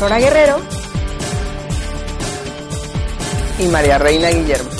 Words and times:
Aurora 0.00 0.18
Guerrero 0.18 0.56
y 3.58 3.66
María 3.66 3.98
Reina 3.98 4.30
Guillermo. 4.30 4.70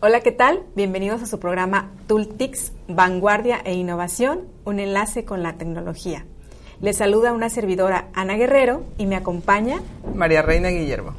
Hola, 0.00 0.20
¿qué 0.20 0.30
tal? 0.30 0.62
Bienvenidos 0.74 1.22
a 1.22 1.26
su 1.26 1.40
programa 1.40 1.92
Tooltics, 2.06 2.72
Vanguardia 2.86 3.62
e 3.64 3.72
Innovación, 3.72 4.42
un 4.66 4.78
enlace 4.78 5.24
con 5.24 5.42
la 5.42 5.54
tecnología. 5.54 6.26
Les 6.82 6.98
saluda 6.98 7.32
una 7.32 7.48
servidora 7.48 8.10
Ana 8.12 8.36
Guerrero 8.36 8.84
y 8.98 9.06
me 9.06 9.16
acompaña 9.16 9.80
María 10.14 10.42
Reina 10.42 10.68
Guillermo. 10.68 11.14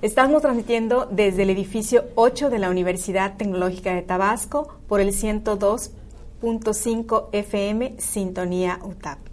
Estamos 0.00 0.40
transmitiendo 0.40 1.06
desde 1.10 1.42
el 1.42 1.50
edificio 1.50 2.06
8 2.14 2.48
de 2.48 2.58
la 2.58 2.70
Universidad 2.70 3.36
Tecnológica 3.36 3.94
de 3.94 4.00
Tabasco 4.00 4.78
por 4.88 5.02
el 5.02 5.10
102.5 5.10 7.28
FM 7.32 7.96
Sintonía 7.98 8.78
UTAP. 8.82 9.31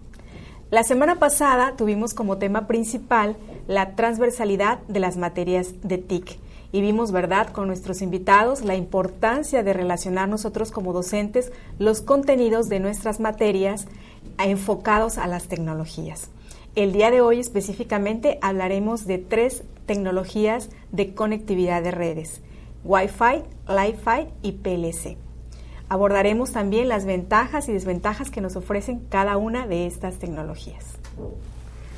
La 0.72 0.84
semana 0.84 1.18
pasada 1.18 1.74
tuvimos 1.76 2.14
como 2.14 2.38
tema 2.38 2.68
principal 2.68 3.36
la 3.68 3.96
transversalidad 3.96 4.78
de 4.88 5.00
las 5.00 5.18
materias 5.18 5.74
de 5.82 5.98
TIC 5.98 6.38
y 6.72 6.82
vimos, 6.82 7.12
¿verdad?, 7.12 7.50
con 7.52 7.66
nuestros 7.66 8.04
invitados 8.04 8.62
la 8.62 8.76
importancia 8.76 9.64
de 9.64 9.74
relacionar 9.74 10.30
nosotros 10.30 10.70
como 10.70 10.94
docentes 10.94 11.52
los 11.80 12.02
contenidos 12.02 12.70
de 12.70 12.80
nuestras 12.80 13.20
materias 13.20 13.88
enfocados 14.38 15.18
a 15.18 15.26
las 15.26 15.48
tecnologías. 15.48 16.30
El 16.76 16.92
día 16.92 17.10
de 17.10 17.22
hoy 17.22 17.40
específicamente 17.40 18.38
hablaremos 18.44 19.08
de 19.08 19.18
tres 19.18 19.64
tecnologías 19.88 20.70
de 20.92 21.16
conectividad 21.16 21.82
de 21.82 21.90
redes, 21.90 22.42
Wi-Fi, 22.84 23.42
Li-Fi 23.68 24.28
y 24.44 24.52
PLC. 24.52 25.29
Abordaremos 25.90 26.52
también 26.52 26.88
las 26.88 27.06
ventajas 27.06 27.68
y 27.68 27.74
desventajas 27.74 28.30
que 28.30 28.42
nos 28.42 28.56
ofrecen 28.56 29.02
cada 29.10 29.38
una 29.38 29.66
de 29.66 29.88
estas 29.88 30.16
tecnologías. 30.20 30.86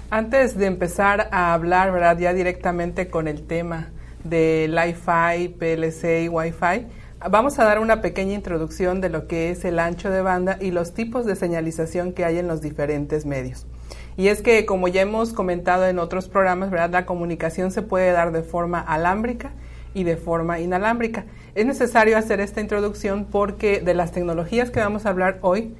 Antes 0.09 0.57
de 0.57 0.65
empezar 0.65 1.27
a 1.31 1.53
hablar 1.53 1.91
¿verdad? 1.91 2.17
ya 2.17 2.33
directamente 2.33 3.09
con 3.09 3.27
el 3.27 3.45
tema 3.45 3.89
de 4.23 4.69
Li-Fi, 4.69 5.49
PLC 5.49 6.23
y 6.23 6.29
Wi-Fi, 6.29 6.87
vamos 7.29 7.59
a 7.59 7.65
dar 7.65 7.79
una 7.79 8.01
pequeña 8.01 8.33
introducción 8.33 9.01
de 9.01 9.09
lo 9.09 9.27
que 9.27 9.51
es 9.51 9.65
el 9.65 9.77
ancho 9.77 10.09
de 10.09 10.21
banda 10.21 10.57
y 10.61 10.71
los 10.71 10.93
tipos 10.93 11.25
de 11.25 11.35
señalización 11.35 12.13
que 12.13 12.23
hay 12.23 12.37
en 12.37 12.47
los 12.47 12.61
diferentes 12.61 13.25
medios. 13.25 13.67
Y 14.15 14.27
es 14.29 14.41
que, 14.41 14.65
como 14.65 14.87
ya 14.87 15.01
hemos 15.01 15.33
comentado 15.33 15.85
en 15.87 15.99
otros 15.99 16.29
programas, 16.29 16.71
¿verdad? 16.71 16.91
la 16.91 17.05
comunicación 17.05 17.71
se 17.71 17.81
puede 17.81 18.11
dar 18.11 18.31
de 18.31 18.43
forma 18.43 18.79
alámbrica 18.79 19.51
y 19.93 20.03
de 20.03 20.17
forma 20.17 20.59
inalámbrica. 20.59 21.25
Es 21.55 21.65
necesario 21.65 22.17
hacer 22.17 22.39
esta 22.39 22.61
introducción 22.61 23.25
porque 23.25 23.81
de 23.81 23.93
las 23.93 24.11
tecnologías 24.11 24.71
que 24.71 24.79
vamos 24.79 25.05
a 25.05 25.09
hablar 25.09 25.39
hoy, 25.41 25.75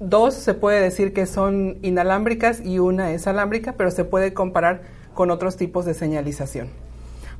dos 0.00 0.34
se 0.34 0.54
puede 0.54 0.80
decir 0.80 1.12
que 1.12 1.26
son 1.26 1.78
inalámbricas 1.82 2.60
y 2.64 2.78
una 2.78 3.12
es 3.12 3.26
alámbrica, 3.26 3.72
pero 3.72 3.90
se 3.90 4.04
puede 4.04 4.34
comparar 4.34 4.82
con 5.14 5.30
otros 5.30 5.56
tipos 5.56 5.84
de 5.84 5.94
señalización. 5.94 6.68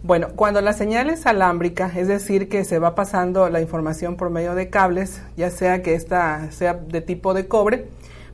Bueno, 0.03 0.29
cuando 0.37 0.61
la 0.61 0.75
señal 0.75 1.11
es 1.11 1.27
alámbrica, 1.27 1.91
es 1.97 2.07
decir, 2.07 2.49
que 2.49 2.65
se 2.65 2.79
va 2.79 2.95
pasando 2.95 3.49
la 3.49 3.61
información 3.61 4.17
por 4.17 4.31
medio 4.31 4.55
de 4.55 4.71
cables, 4.71 5.21
ya 5.37 5.51
sea 5.51 5.83
que 5.83 5.95
esta 5.95 6.53
sea 6.53 6.75
de 6.75 7.01
tipo 7.01 7.35
de 7.35 7.49
cobre, 7.49 7.89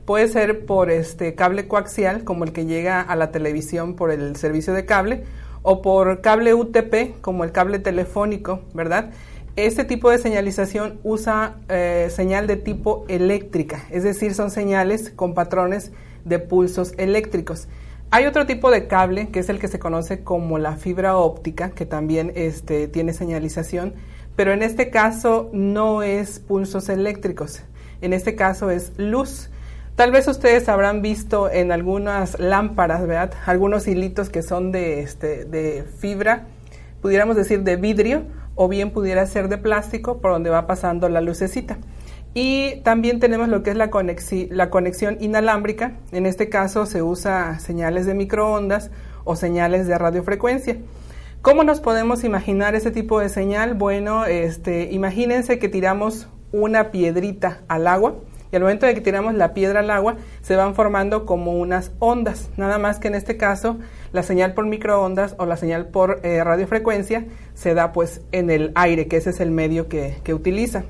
puede 0.05 0.27
ser 0.27 0.67
por 0.67 0.91
este 0.91 1.33
cable 1.33 1.67
coaxial, 1.67 2.23
como 2.23 2.43
el 2.43 2.53
que 2.53 2.67
llega 2.67 3.01
a 3.01 3.15
la 3.15 3.31
televisión 3.31 3.95
por 3.95 4.11
el 4.11 4.35
servicio 4.35 4.73
de 4.73 4.85
cable, 4.85 5.23
o 5.65 5.81
por 5.81 6.21
cable 6.21 6.53
UTP, 6.53 7.19
como 7.21 7.43
el 7.43 7.51
cable 7.51 7.79
telefónico, 7.79 8.61
¿verdad? 8.73 9.11
Este 9.55 9.83
tipo 9.83 10.11
de 10.11 10.19
señalización 10.19 10.99
usa 11.03 11.55
eh, 11.69 12.09
señal 12.11 12.45
de 12.45 12.55
tipo 12.55 13.03
eléctrica, 13.07 13.83
es 13.89 14.03
decir, 14.03 14.35
son 14.35 14.51
señales 14.51 15.09
con 15.09 15.33
patrones 15.33 15.91
de 16.23 16.39
pulsos 16.39 16.93
eléctricos. 16.97 17.67
Hay 18.11 18.27
otro 18.27 18.45
tipo 18.45 18.69
de 18.69 18.87
cable 18.87 19.29
que 19.29 19.39
es 19.39 19.49
el 19.49 19.57
que 19.57 19.67
se 19.67 19.79
conoce 19.79 20.23
como 20.23 20.59
la 20.59 20.75
fibra 20.75 21.17
óptica, 21.17 21.71
que 21.71 21.87
también 21.87 22.31
este, 22.35 22.87
tiene 22.87 23.13
señalización, 23.13 23.95
pero 24.35 24.53
en 24.53 24.61
este 24.61 24.91
caso 24.91 25.49
no 25.51 26.03
es 26.03 26.39
pulsos 26.39 26.89
eléctricos, 26.89 27.63
en 28.01 28.13
este 28.13 28.35
caso 28.35 28.69
es 28.69 28.91
luz. 28.97 29.49
Tal 29.95 30.11
vez 30.11 30.27
ustedes 30.27 30.67
habrán 30.67 31.01
visto 31.01 31.49
en 31.49 31.71
algunas 31.71 32.37
lámparas, 32.37 33.07
¿verdad? 33.07 33.31
Algunos 33.45 33.87
hilitos 33.87 34.29
que 34.29 34.41
son 34.41 34.73
de, 34.73 34.99
este, 34.99 35.45
de 35.45 35.83
fibra, 35.83 36.47
pudiéramos 37.01 37.37
decir 37.37 37.63
de 37.63 37.77
vidrio, 37.77 38.23
o 38.55 38.67
bien 38.67 38.91
pudiera 38.91 39.25
ser 39.25 39.47
de 39.47 39.57
plástico, 39.57 40.19
por 40.19 40.31
donde 40.31 40.49
va 40.49 40.67
pasando 40.67 41.07
la 41.07 41.21
lucecita. 41.21 41.77
Y 42.33 42.81
también 42.81 43.21
tenemos 43.21 43.47
lo 43.47 43.63
que 43.63 43.69
es 43.69 43.77
la, 43.77 43.89
la 44.49 44.69
conexión 44.69 45.17
inalámbrica. 45.21 45.93
En 46.11 46.25
este 46.25 46.49
caso 46.49 46.85
se 46.85 47.01
usa 47.01 47.57
señales 47.59 48.05
de 48.05 48.15
microondas 48.15 48.91
o 49.23 49.37
señales 49.37 49.87
de 49.87 49.97
radiofrecuencia. 49.97 50.75
¿Cómo 51.41 51.63
nos 51.63 51.79
podemos 51.79 52.25
imaginar 52.25 52.75
ese 52.75 52.91
tipo 52.91 53.21
de 53.21 53.29
señal? 53.29 53.75
Bueno, 53.75 54.25
este, 54.25 54.91
imagínense 54.91 55.57
que 55.57 55.69
tiramos 55.69 56.27
una 56.51 56.91
piedrita 56.91 57.61
al 57.69 57.87
agua 57.87 58.15
y 58.55 58.57
al 58.57 58.63
momento 58.63 58.85
de 58.85 58.93
que 58.93 59.01
tiramos 59.01 59.33
la 59.33 59.53
piedra 59.53 59.81
al 59.81 59.89
agua 59.91 60.15
se 60.41 60.55
van 60.55 60.75
formando 60.75 61.25
como 61.25 61.59
unas 61.59 61.91
ondas, 61.99 62.49
nada 62.55 62.77
más 62.77 62.99
que 62.99 63.09
en 63.09 63.15
este 63.15 63.35
caso 63.35 63.79
la 64.13 64.23
señal 64.23 64.53
por 64.53 64.65
microondas 64.65 65.35
o 65.37 65.45
la 65.45 65.57
señal 65.57 65.87
por 65.87 66.21
eh, 66.23 66.41
radiofrecuencia 66.41 67.25
se 67.53 67.73
da 67.73 67.91
pues 67.91 68.21
en 68.31 68.49
el 68.49 68.71
aire, 68.75 69.09
que 69.09 69.17
ese 69.17 69.31
es 69.31 69.41
el 69.41 69.51
medio 69.51 69.89
que, 69.89 70.15
que 70.23 70.33
utiliza. 70.33 70.85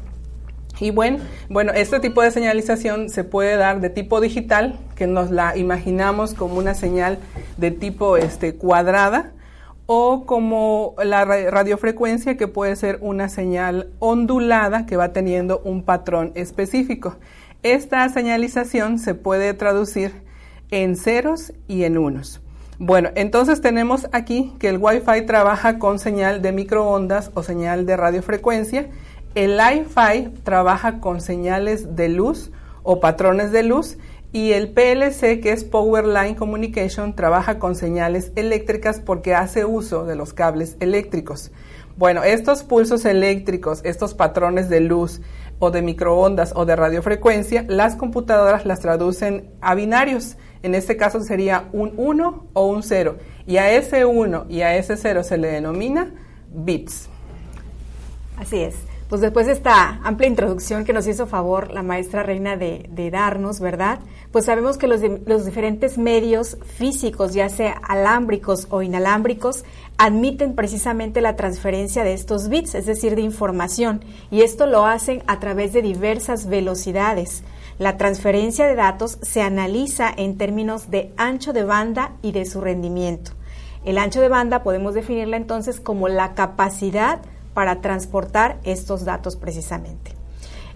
Y 0.80 0.92
bueno, 0.92 1.18
bueno, 1.50 1.72
este 1.74 2.00
tipo 2.00 2.22
de 2.22 2.30
señalización 2.30 3.10
se 3.10 3.24
puede 3.24 3.58
dar 3.58 3.82
de 3.82 3.90
tipo 3.90 4.22
digital, 4.22 4.78
que 4.96 5.08
nos 5.08 5.32
la 5.32 5.58
imaginamos 5.58 6.36
como 6.36 6.60
una 6.60 6.76
señal 6.76 7.18
de 7.58 7.72
tipo 7.72 8.16
este, 8.16 8.54
cuadrada, 8.54 9.32
o 9.88 10.26
como 10.28 10.96
la 11.04 11.26
radiofrecuencia, 11.26 12.38
que 12.38 12.48
puede 12.48 12.76
ser 12.76 13.00
una 13.02 13.28
señal 13.28 13.90
ondulada 13.98 14.86
que 14.86 14.98
va 14.98 15.14
teniendo 15.14 15.62
un 15.64 15.84
patrón 15.84 16.32
específico. 16.36 17.16
Esta 17.66 18.08
señalización 18.10 19.00
se 19.00 19.16
puede 19.16 19.56
traducir 19.56 20.14
en 20.70 20.96
ceros 20.96 21.52
y 21.68 21.86
en 21.86 21.98
unos. 21.98 22.40
Bueno, 22.78 23.10
entonces 23.16 23.60
tenemos 23.60 24.08
aquí 24.12 24.54
que 24.60 24.70
el 24.70 24.78
Wi-Fi 24.78 25.26
trabaja 25.26 25.80
con 25.80 25.98
señal 25.98 26.44
de 26.44 26.52
microondas 26.52 27.32
o 27.34 27.42
señal 27.42 27.88
de 27.88 27.98
radiofrecuencia. 27.98 28.92
El 29.34 29.58
Li-Fi 29.58 30.30
trabaja 30.44 31.00
con 31.00 31.22
señales 31.22 31.96
de 31.96 32.10
luz 32.10 32.52
o 32.84 33.00
patrones 33.00 33.52
de 33.52 33.64
luz 33.64 33.98
y 34.32 34.52
el 34.52 34.70
PLC, 34.70 35.40
que 35.42 35.52
es 35.52 35.64
Power 35.64 36.06
Line 36.06 36.36
Communication, 36.36 37.16
trabaja 37.16 37.58
con 37.58 37.74
señales 37.74 38.32
eléctricas 38.36 39.00
porque 39.00 39.34
hace 39.34 39.66
uso 39.66 40.06
de 40.06 40.16
los 40.16 40.34
cables 40.34 40.78
eléctricos. 40.82 41.52
Bueno, 41.98 42.24
estos 42.24 42.62
pulsos 42.62 43.06
eléctricos, 43.06 43.80
estos 43.86 44.14
patrones 44.14 44.68
de 44.68 44.82
luz, 44.82 45.22
o 45.60 45.72
de 45.72 45.82
microondas 45.82 46.54
o 46.56 46.66
de 46.66 46.76
radiofrecuencia, 46.76 47.66
las 47.68 47.96
computadoras 47.96 48.66
las 48.66 48.80
traducen 48.80 49.50
a 49.62 49.76
binarios. 49.76 50.38
En 50.64 50.76
este 50.76 50.98
caso 50.98 51.22
sería 51.22 51.70
un 51.72 51.94
1 51.98 52.48
o 52.54 52.68
un 52.68 52.84
0. 52.84 53.18
Y 53.48 53.58
a 53.58 53.72
ese 53.72 54.06
1 54.06 54.46
y 54.50 54.62
a 54.62 54.76
ese 54.76 54.98
0 54.98 55.24
se 55.24 55.38
le 55.38 55.50
denomina 55.50 56.12
bits. 56.52 57.10
Así 58.38 58.62
es. 58.62 58.76
Pues 59.10 59.22
después 59.22 59.46
de 59.46 59.54
esta 59.54 60.00
amplia 60.04 60.28
introducción 60.28 60.84
que 60.84 60.92
nos 60.92 61.06
hizo 61.06 61.28
favor 61.28 61.72
la 61.72 61.84
maestra 61.84 62.24
Reina 62.24 62.58
de, 62.58 62.90
darnos, 63.12 63.60
¿verdad? 63.60 64.00
Pues 64.32 64.46
sabemos 64.46 64.80
que 64.80 64.88
los, 64.88 65.02
los 65.28 65.46
diferentes 65.46 66.00
medios 66.00 66.58
físicos, 66.76 67.36
ya 67.36 67.48
sea 67.50 67.74
alámbricos 67.88 68.66
o 68.72 68.82
inalámbricos, 68.82 69.64
admiten 70.00 70.56
precisamente 70.56 71.22
la 71.22 71.36
transferencia 71.36 72.04
de 72.04 72.14
estos 72.14 72.50
bits, 72.50 72.74
es 72.74 72.88
decir, 72.88 73.16
de 73.16 73.22
información, 73.22 74.04
y 74.32 74.42
esto 74.42 74.66
lo 74.66 74.86
hacen 74.86 75.22
a 75.28 75.40
través 75.40 75.72
de 75.72 75.84
diversas 75.84 76.48
velocidades. 76.48 77.44
La 77.78 77.98
transferencia 77.98 78.66
de 78.66 78.76
datos 78.76 79.20
se 79.22 79.44
analiza 79.44 80.12
en 80.18 80.38
términos 80.40 80.90
de 80.90 81.14
ancho 81.16 81.54
de 81.54 81.64
banda 81.64 82.14
y 82.24 82.32
de 82.32 82.46
su 82.46 82.60
rendimiento. 82.60 83.34
El 83.84 84.00
ancho 84.00 84.20
de 84.20 84.30
banda 84.30 84.64
podemos 84.64 84.96
definirla 84.96 85.38
entonces 85.38 85.80
como 85.80 86.08
la 86.08 86.34
capacidad 86.34 87.22
para 87.56 87.82
transportar 87.82 88.60
estos 88.64 89.06
datos 89.06 89.36
precisamente. 89.38 90.12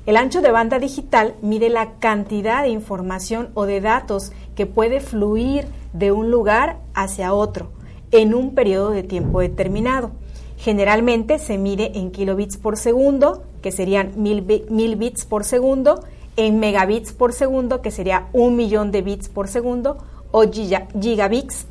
El 0.07 0.17
ancho 0.17 0.41
de 0.41 0.49
banda 0.49 0.79
digital 0.79 1.35
mide 1.43 1.69
la 1.69 1.99
cantidad 1.99 2.63
de 2.63 2.69
información 2.69 3.49
o 3.53 3.67
de 3.67 3.81
datos 3.81 4.31
que 4.55 4.65
puede 4.65 5.01
fluir 5.01 5.67
de 5.93 6.11
un 6.11 6.31
lugar 6.31 6.79
hacia 6.95 7.33
otro 7.33 7.69
en 8.11 8.33
un 8.33 8.55
periodo 8.55 8.89
de 8.89 9.03
tiempo 9.03 9.41
determinado. 9.41 10.09
Generalmente 10.57 11.37
se 11.37 11.57
mide 11.57 11.99
en 11.99 12.11
kilobits 12.11 12.57
por 12.57 12.77
segundo, 12.77 13.43
que 13.61 13.71
serían 13.71 14.13
mil, 14.15 14.41
bits 14.41 15.25
por 15.25 15.43
segundo, 15.43 16.03
en 16.37 16.59
megabits 16.59 17.13
por 17.13 17.33
segundo, 17.33 17.81
que 17.81 17.91
sería 17.91 18.27
un 18.33 18.55
millón 18.55 18.91
de 18.91 19.01
bits 19.01 19.29
por 19.29 19.47
segundo, 19.47 19.97
o 20.31 20.43
gigabits, 20.49 21.65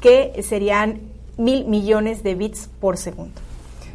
que 0.00 0.42
serían 0.42 1.00
mil 1.36 1.66
millones 1.66 2.22
de 2.22 2.34
bits 2.34 2.68
por 2.80 2.96
segundo. 2.96 3.40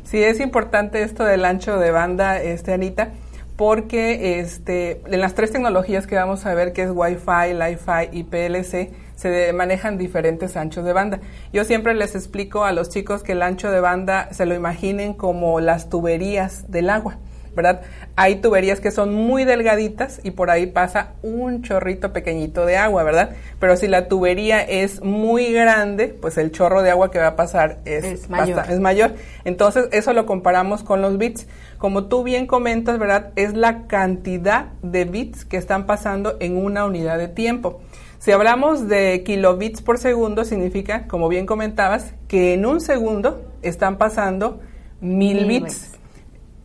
Sí, 0.09 0.23
es 0.23 0.39
importante 0.39 1.03
esto 1.03 1.23
del 1.23 1.45
ancho 1.45 1.77
de 1.77 1.91
banda, 1.91 2.41
este, 2.41 2.73
Anita, 2.73 3.09
porque 3.55 4.39
este, 4.39 5.03
en 5.05 5.21
las 5.21 5.35
tres 5.35 5.51
tecnologías 5.51 6.07
que 6.07 6.15
vamos 6.15 6.47
a 6.47 6.55
ver, 6.55 6.73
que 6.73 6.81
es 6.81 6.89
Wi-Fi, 6.91 7.53
Li-Fi 7.53 8.17
y 8.17 8.23
PLC, 8.23 8.91
se 9.15 9.53
manejan 9.53 9.99
diferentes 9.99 10.57
anchos 10.57 10.83
de 10.83 10.93
banda. 10.93 11.19
Yo 11.53 11.63
siempre 11.63 11.93
les 11.93 12.15
explico 12.15 12.63
a 12.63 12.71
los 12.71 12.89
chicos 12.89 13.21
que 13.21 13.33
el 13.33 13.43
ancho 13.43 13.69
de 13.69 13.81
banda 13.81 14.33
se 14.33 14.47
lo 14.47 14.55
imaginen 14.55 15.13
como 15.13 15.59
las 15.59 15.89
tuberías 15.89 16.71
del 16.71 16.89
agua. 16.89 17.19
¿Verdad? 17.59 17.81
Hay 18.15 18.37
tuberías 18.37 18.79
que 18.79 18.89
son 18.89 19.13
muy 19.13 19.43
delgaditas 19.43 20.21
y 20.23 20.31
por 20.31 20.49
ahí 20.49 20.67
pasa 20.67 21.13
un 21.21 21.61
chorrito 21.61 22.13
pequeñito 22.13 22.65
de 22.65 22.77
agua, 22.77 23.03
¿verdad? 23.03 23.31
Pero 23.59 23.75
si 23.75 23.87
la 23.87 24.07
tubería 24.07 24.61
es 24.61 25.03
muy 25.03 25.51
grande, 25.51 26.07
pues 26.07 26.37
el 26.37 26.51
chorro 26.51 26.81
de 26.81 26.91
agua 26.91 27.11
que 27.11 27.19
va 27.19 27.27
a 27.27 27.35
pasar 27.35 27.79
es, 27.83 28.29
mayor. 28.29 28.63
es 28.69 28.79
mayor. 28.79 29.11
Entonces, 29.43 29.89
eso 29.91 30.13
lo 30.13 30.25
comparamos 30.25 30.83
con 30.83 31.01
los 31.01 31.17
bits. 31.17 31.47
Como 31.77 32.05
tú 32.05 32.23
bien 32.23 32.47
comentas, 32.47 32.97
¿verdad? 32.97 33.31
Es 33.35 33.53
la 33.53 33.87
cantidad 33.87 34.67
de 34.81 35.03
bits 35.03 35.43
que 35.43 35.57
están 35.57 35.85
pasando 35.85 36.37
en 36.39 36.55
una 36.55 36.85
unidad 36.85 37.17
de 37.17 37.27
tiempo. 37.27 37.81
Si 38.19 38.31
hablamos 38.31 38.87
de 38.87 39.23
kilobits 39.25 39.81
por 39.81 39.97
segundo, 39.97 40.43
significa, 40.43 41.07
como 41.07 41.29
bien 41.29 41.45
comentabas, 41.45 42.13
que 42.27 42.53
en 42.53 42.65
un 42.65 42.81
segundo 42.81 43.41
están 43.61 43.97
pasando 43.97 44.59
mil, 44.99 45.45
bits. 45.45 45.98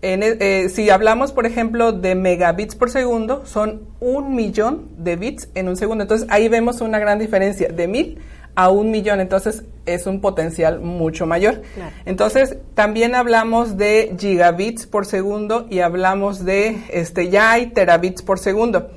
E, 0.05 0.37
eh, 0.39 0.69
si 0.69 0.91
hablamos, 0.91 1.33
por 1.33 1.47
ejemplo, 1.47 1.93
de 1.93 2.15
megabits 2.15 2.75
por 2.75 2.91
segundo, 2.91 3.47
son 3.47 3.89
un 4.01 4.35
millón 4.35 4.89
de 4.99 5.17
bits 5.17 5.49
en 5.55 5.67
un 5.67 5.79
segundo. 5.79 6.03
Entonces 6.05 6.29
ahí 6.31 6.47
vemos 6.49 6.83
una 6.83 6.99
gran 6.99 7.19
diferencia 7.19 7.69
de 7.69 7.89
mil 7.89 8.19
a 8.55 8.69
un 8.69 8.91
millón. 8.91 9.21
Entonces 9.21 9.65
es 9.87 10.07
un 10.07 10.21
potencial 10.21 10.81
mucho 10.81 11.25
mayor. 11.25 11.63
Entonces 12.05 12.59
también 12.75 13.15
hablamos 13.15 13.79
de 13.79 14.15
gigabits 14.19 14.87
por 14.87 15.07
segundo 15.07 15.67
y 15.71 15.79
hablamos 15.81 16.45
de, 16.45 16.83
este, 16.91 17.31
ya 17.31 17.53
hay 17.53 17.69
terabits 17.69 18.21
por 18.21 18.39
segundo. 18.39 18.91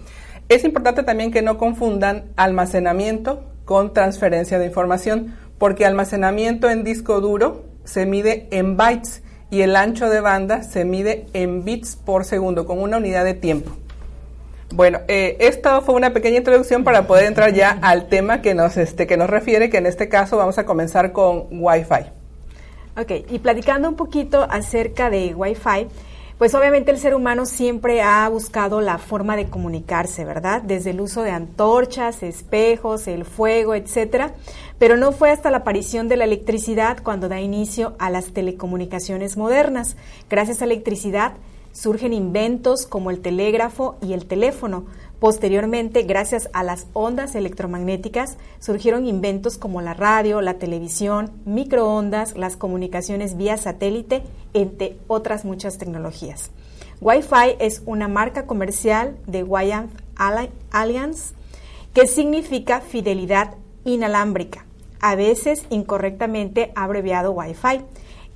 Es 0.49 0.65
importante 0.65 1.03
también 1.03 1.31
que 1.31 1.41
no 1.41 1.57
confundan 1.57 2.25
almacenamiento 2.35 3.45
con 3.63 3.93
transferencia 3.93 4.59
de 4.59 4.65
información, 4.65 5.35
porque 5.57 5.85
almacenamiento 5.85 6.69
en 6.69 6.83
disco 6.83 7.21
duro 7.21 7.63
se 7.85 8.05
mide 8.05 8.49
en 8.51 8.75
bytes 8.75 9.23
y 9.49 9.61
el 9.61 9.75
ancho 9.75 10.09
de 10.09 10.21
banda 10.21 10.63
se 10.63 10.85
mide 10.85 11.25
en 11.33 11.63
bits 11.63 11.95
por 11.95 12.25
segundo 12.25 12.65
con 12.65 12.79
una 12.79 12.97
unidad 12.97 13.23
de 13.23 13.33
tiempo. 13.33 13.71
Bueno, 14.73 14.99
eh, 15.07 15.37
esto 15.39 15.81
fue 15.81 15.95
una 15.95 16.11
pequeña 16.11 16.37
introducción 16.37 16.83
para 16.83 17.07
poder 17.07 17.25
entrar 17.25 17.53
ya 17.53 17.79
al 17.81 18.09
tema 18.09 18.41
que 18.41 18.53
nos, 18.53 18.75
este, 18.75 19.07
que 19.07 19.15
nos 19.15 19.29
refiere, 19.29 19.69
que 19.69 19.77
en 19.77 19.85
este 19.85 20.09
caso 20.09 20.35
vamos 20.35 20.57
a 20.57 20.65
comenzar 20.65 21.13
con 21.13 21.47
Wi-Fi. 21.51 22.11
Ok, 22.99 23.11
y 23.29 23.39
platicando 23.39 23.87
un 23.87 23.95
poquito 23.95 24.45
acerca 24.49 25.09
de 25.09 25.33
Wi-Fi, 25.35 25.87
pues 26.37 26.53
obviamente 26.53 26.91
el 26.91 26.99
ser 26.99 27.15
humano 27.15 27.45
siempre 27.45 28.01
ha 28.01 28.29
buscado 28.29 28.79
la 28.79 28.99
forma 28.99 29.35
de 29.35 29.47
comunicarse, 29.47 30.23
¿verdad? 30.23 30.61
Desde 30.61 30.91
el 30.91 31.01
uso 31.01 31.23
de 31.23 31.31
antorchas, 31.31 32.21
espejos, 32.21 33.07
el 33.07 33.25
fuego, 33.25 33.73
etcétera. 33.73 34.35
Pero 34.77 34.97
no 34.97 35.11
fue 35.11 35.31
hasta 35.31 35.49
la 35.49 35.57
aparición 35.57 36.07
de 36.07 36.17
la 36.17 36.25
electricidad 36.25 36.99
cuando 37.03 37.27
da 37.27 37.39
inicio 37.39 37.95
a 37.97 38.11
las 38.11 38.33
telecomunicaciones 38.33 39.35
modernas. 39.35 39.97
Gracias 40.29 40.61
a 40.61 40.67
la 40.67 40.73
electricidad 40.73 41.33
surgen 41.77 42.11
inventos 42.11 42.87
como 42.87 43.11
el 43.11 43.19
telégrafo 43.19 43.97
y 44.01 44.13
el 44.13 44.25
teléfono. 44.25 44.85
Posteriormente, 45.19 46.03
gracias 46.03 46.49
a 46.53 46.63
las 46.63 46.87
ondas 46.93 47.35
electromagnéticas, 47.35 48.37
surgieron 48.59 49.05
inventos 49.05 49.57
como 49.57 49.81
la 49.81 49.93
radio, 49.93 50.41
la 50.41 50.55
televisión, 50.55 51.31
microondas, 51.45 52.35
las 52.35 52.57
comunicaciones 52.57 53.37
vía 53.37 53.57
satélite, 53.57 54.23
entre 54.53 54.97
otras 55.07 55.45
muchas 55.45 55.77
tecnologías. 55.77 56.49
Wi-Fi 56.99 57.57
es 57.59 57.83
una 57.85 58.07
marca 58.07 58.47
comercial 58.47 59.15
de 59.27 59.43
Wyeth 59.43 59.89
Alliance 60.71 61.35
que 61.93 62.07
significa 62.07 62.81
fidelidad 62.81 63.53
inalámbrica 63.85 64.65
a 64.99 65.15
veces 65.15 65.63
incorrectamente 65.69 66.71
abreviado 66.75 67.33
Wi-Fi. 67.33 67.81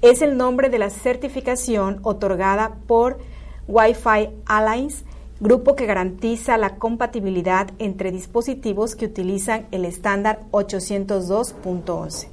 Es 0.04 0.22
el 0.22 0.38
nombre 0.38 0.70
de 0.70 0.78
la 0.78 0.92
certificación 0.92 2.00
otorgada 2.04 2.78
por 2.86 3.20
Wi-Fi 3.68 4.30
Alliance, 4.46 5.04
grupo 5.40 5.76
que 5.76 5.86
garantiza 5.86 6.58
la 6.58 6.76
compatibilidad 6.78 7.70
entre 7.80 8.12
dispositivos 8.12 8.96
que 8.96 9.06
utilizan 9.06 9.68
el 9.72 9.86
estándar 9.86 10.44
802.11. 10.52 12.28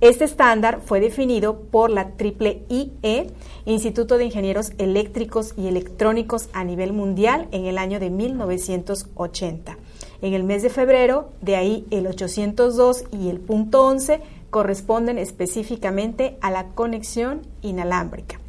Este 0.00 0.24
estándar 0.24 0.80
fue 0.84 1.00
definido 1.00 1.60
por 1.60 1.90
la 1.90 2.12
IEEE, 2.18 3.30
Instituto 3.66 4.16
de 4.16 4.24
Ingenieros 4.24 4.72
Eléctricos 4.78 5.54
y 5.56 5.66
Electrónicos 5.66 6.48
a 6.52 6.64
nivel 6.64 6.92
mundial, 6.92 7.48
en 7.50 7.66
el 7.66 7.78
año 7.78 7.98
de 7.98 8.10
1980 8.10 9.76
en 10.20 10.34
el 10.34 10.44
mes 10.44 10.62
de 10.62 10.70
febrero, 10.70 11.30
de 11.40 11.56
ahí 11.56 11.86
el 11.90 12.06
802 12.06 13.04
y 13.12 13.28
el 13.28 13.38
punto 13.38 13.84
11 13.84 14.20
corresponden 14.50 15.18
específicamente 15.18 16.38
a 16.40 16.50
la 16.50 16.68
conexión 16.68 17.42
inalámbrica. 17.62 18.40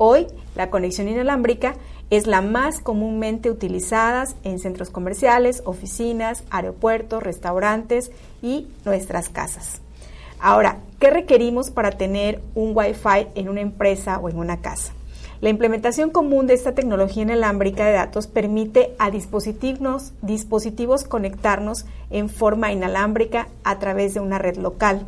Hoy, 0.00 0.28
la 0.54 0.70
conexión 0.70 1.08
inalámbrica 1.08 1.74
es 2.10 2.28
la 2.28 2.40
más 2.40 2.78
comúnmente 2.78 3.50
utilizada 3.50 4.24
en 4.44 4.60
centros 4.60 4.90
comerciales, 4.90 5.60
oficinas, 5.64 6.44
aeropuertos, 6.50 7.20
restaurantes 7.20 8.12
y 8.40 8.68
nuestras 8.84 9.28
casas. 9.28 9.80
Ahora, 10.38 10.78
¿qué 11.00 11.10
requerimos 11.10 11.70
para 11.70 11.90
tener 11.90 12.40
un 12.54 12.76
Wi-Fi 12.76 13.26
en 13.34 13.48
una 13.48 13.60
empresa 13.60 14.20
o 14.20 14.28
en 14.28 14.38
una 14.38 14.60
casa? 14.60 14.92
La 15.40 15.48
implementación 15.48 16.10
común 16.10 16.46
de 16.46 16.54
esta 16.54 16.76
tecnología 16.76 17.24
inalámbrica 17.24 17.84
de 17.84 17.92
datos 17.92 18.28
permite 18.28 18.94
a 19.00 19.10
dispositivos, 19.10 20.12
dispositivos 20.22 21.02
conectarnos 21.02 21.86
en 22.10 22.28
forma 22.28 22.70
inalámbrica 22.70 23.48
a 23.64 23.80
través 23.80 24.14
de 24.14 24.20
una 24.20 24.38
red 24.38 24.58
local. 24.58 25.06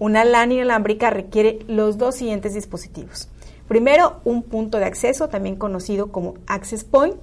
Una 0.00 0.24
LAN 0.24 0.50
inalámbrica 0.50 1.10
requiere 1.10 1.60
los 1.68 1.98
dos 1.98 2.16
siguientes 2.16 2.54
dispositivos. 2.54 3.28
Primero, 3.68 4.20
un 4.24 4.42
punto 4.42 4.78
de 4.78 4.86
acceso, 4.86 5.28
también 5.28 5.56
conocido 5.56 6.10
como 6.10 6.34
Access 6.46 6.84
Point, 6.84 7.16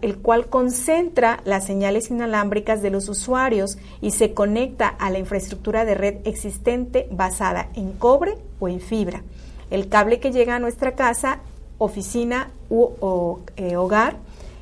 el 0.00 0.18
cual 0.18 0.46
concentra 0.46 1.40
las 1.44 1.66
señales 1.66 2.08
inalámbricas 2.08 2.82
de 2.82 2.90
los 2.90 3.08
usuarios 3.08 3.78
y 4.00 4.12
se 4.12 4.32
conecta 4.32 4.86
a 4.86 5.10
la 5.10 5.18
infraestructura 5.18 5.84
de 5.84 5.94
red 5.94 6.16
existente 6.24 7.08
basada 7.10 7.68
en 7.74 7.92
cobre 7.92 8.38
o 8.60 8.68
en 8.68 8.80
fibra. 8.80 9.24
El 9.70 9.88
cable 9.88 10.20
que 10.20 10.30
llega 10.30 10.54
a 10.54 10.60
nuestra 10.60 10.94
casa 10.94 11.40
oficina 11.78 12.52
u 12.70 12.90
o, 13.00 13.40
eh, 13.56 13.74
hogar 13.74 14.18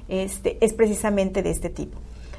este, 0.09 0.57
es 0.65 0.73
precisamente 0.73 1.43
de 1.43 1.51
este 1.51 1.69
tipo. 1.69 1.99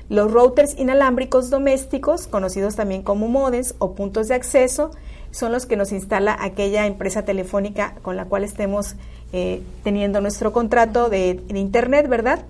Los 0.10 0.32
routers 0.32 0.78
inalámbricos 0.78 1.50
domésticos, 1.50 2.28
conocidos 2.28 2.76
también 2.76 3.04
como 3.04 3.28
modems 3.28 3.76
o 3.78 3.94
puntos 3.94 4.28
de 4.28 4.36
acceso, 4.36 4.92
son 5.32 5.52
los 5.52 5.66
que 5.66 5.78
nos 5.78 5.92
instala 5.92 6.38
aquella 6.40 6.86
empresa 6.86 7.24
telefónica 7.24 7.96
con 8.02 8.16
la 8.16 8.26
cual 8.26 8.44
estemos 8.44 8.96
eh, 9.34 9.62
teniendo 9.84 10.22
nuestro 10.22 10.52
contrato 10.52 11.10
de, 11.10 11.42
de, 11.48 11.60
Internet, 11.60 12.08
¿verdad? 12.08 12.46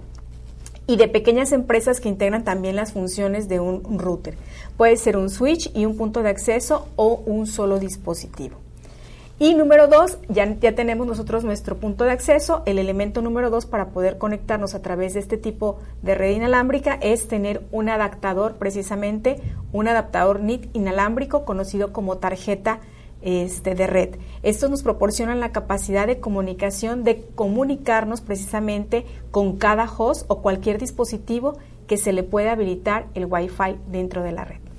Y 0.87 0.97
de 0.97 1.07
pequeñas 1.07 1.51
empresas 1.51 1.99
que 1.99 2.09
integran 2.09 2.43
también 2.43 2.75
las 2.75 2.91
funciones 2.93 3.47
de 3.47 3.59
un 3.59 3.99
router. 3.99 4.35
Puede 4.77 4.97
ser 4.97 5.15
un 5.15 5.29
switch 5.29 5.71
y 5.75 5.85
un 5.85 5.95
punto 5.95 6.23
de 6.23 6.29
acceso 6.29 6.87
o 6.95 7.21
un 7.25 7.45
solo 7.47 7.79
dispositivo. 7.79 8.60
Y 9.41 9.55
número 9.55 9.87
dos, 9.87 10.19
ya, 10.29 10.55
ya 10.59 10.75
tenemos 10.75 11.07
nosotros 11.07 11.43
nuestro 11.43 11.77
punto 11.77 12.03
de 12.03 12.11
acceso. 12.11 12.61
El 12.67 12.77
elemento 12.77 13.23
número 13.23 13.49
dos 13.49 13.65
para 13.65 13.87
poder 13.87 14.19
conectarnos 14.19 14.75
a 14.75 14.83
través 14.83 15.15
de 15.15 15.19
este 15.19 15.35
tipo 15.35 15.79
de 16.03 16.13
red 16.13 16.35
inalámbrica 16.35 16.99
es 17.01 17.27
tener 17.27 17.65
un 17.71 17.89
adaptador, 17.89 18.57
precisamente 18.57 19.41
un 19.73 19.87
adaptador 19.87 20.41
NIT 20.41 20.69
inalámbrico 20.75 21.43
conocido 21.43 21.91
como 21.91 22.19
tarjeta 22.19 22.81
este, 23.23 23.73
de 23.73 23.87
red. 23.87 24.09
Estos 24.43 24.69
nos 24.69 24.83
proporcionan 24.83 25.39
la 25.39 25.51
capacidad 25.51 26.05
de 26.05 26.19
comunicación, 26.19 27.03
de 27.03 27.25
comunicarnos 27.33 28.21
precisamente 28.21 29.07
con 29.31 29.57
cada 29.57 29.91
host 29.91 30.23
o 30.27 30.43
cualquier 30.43 30.77
dispositivo 30.77 31.57
que 31.87 31.97
se 31.97 32.13
le 32.13 32.21
pueda 32.21 32.51
habilitar 32.51 33.07
el 33.15 33.25
Wi-Fi 33.25 33.79
dentro 33.87 34.21
de 34.21 34.33
la 34.33 34.45
red. 34.45 34.70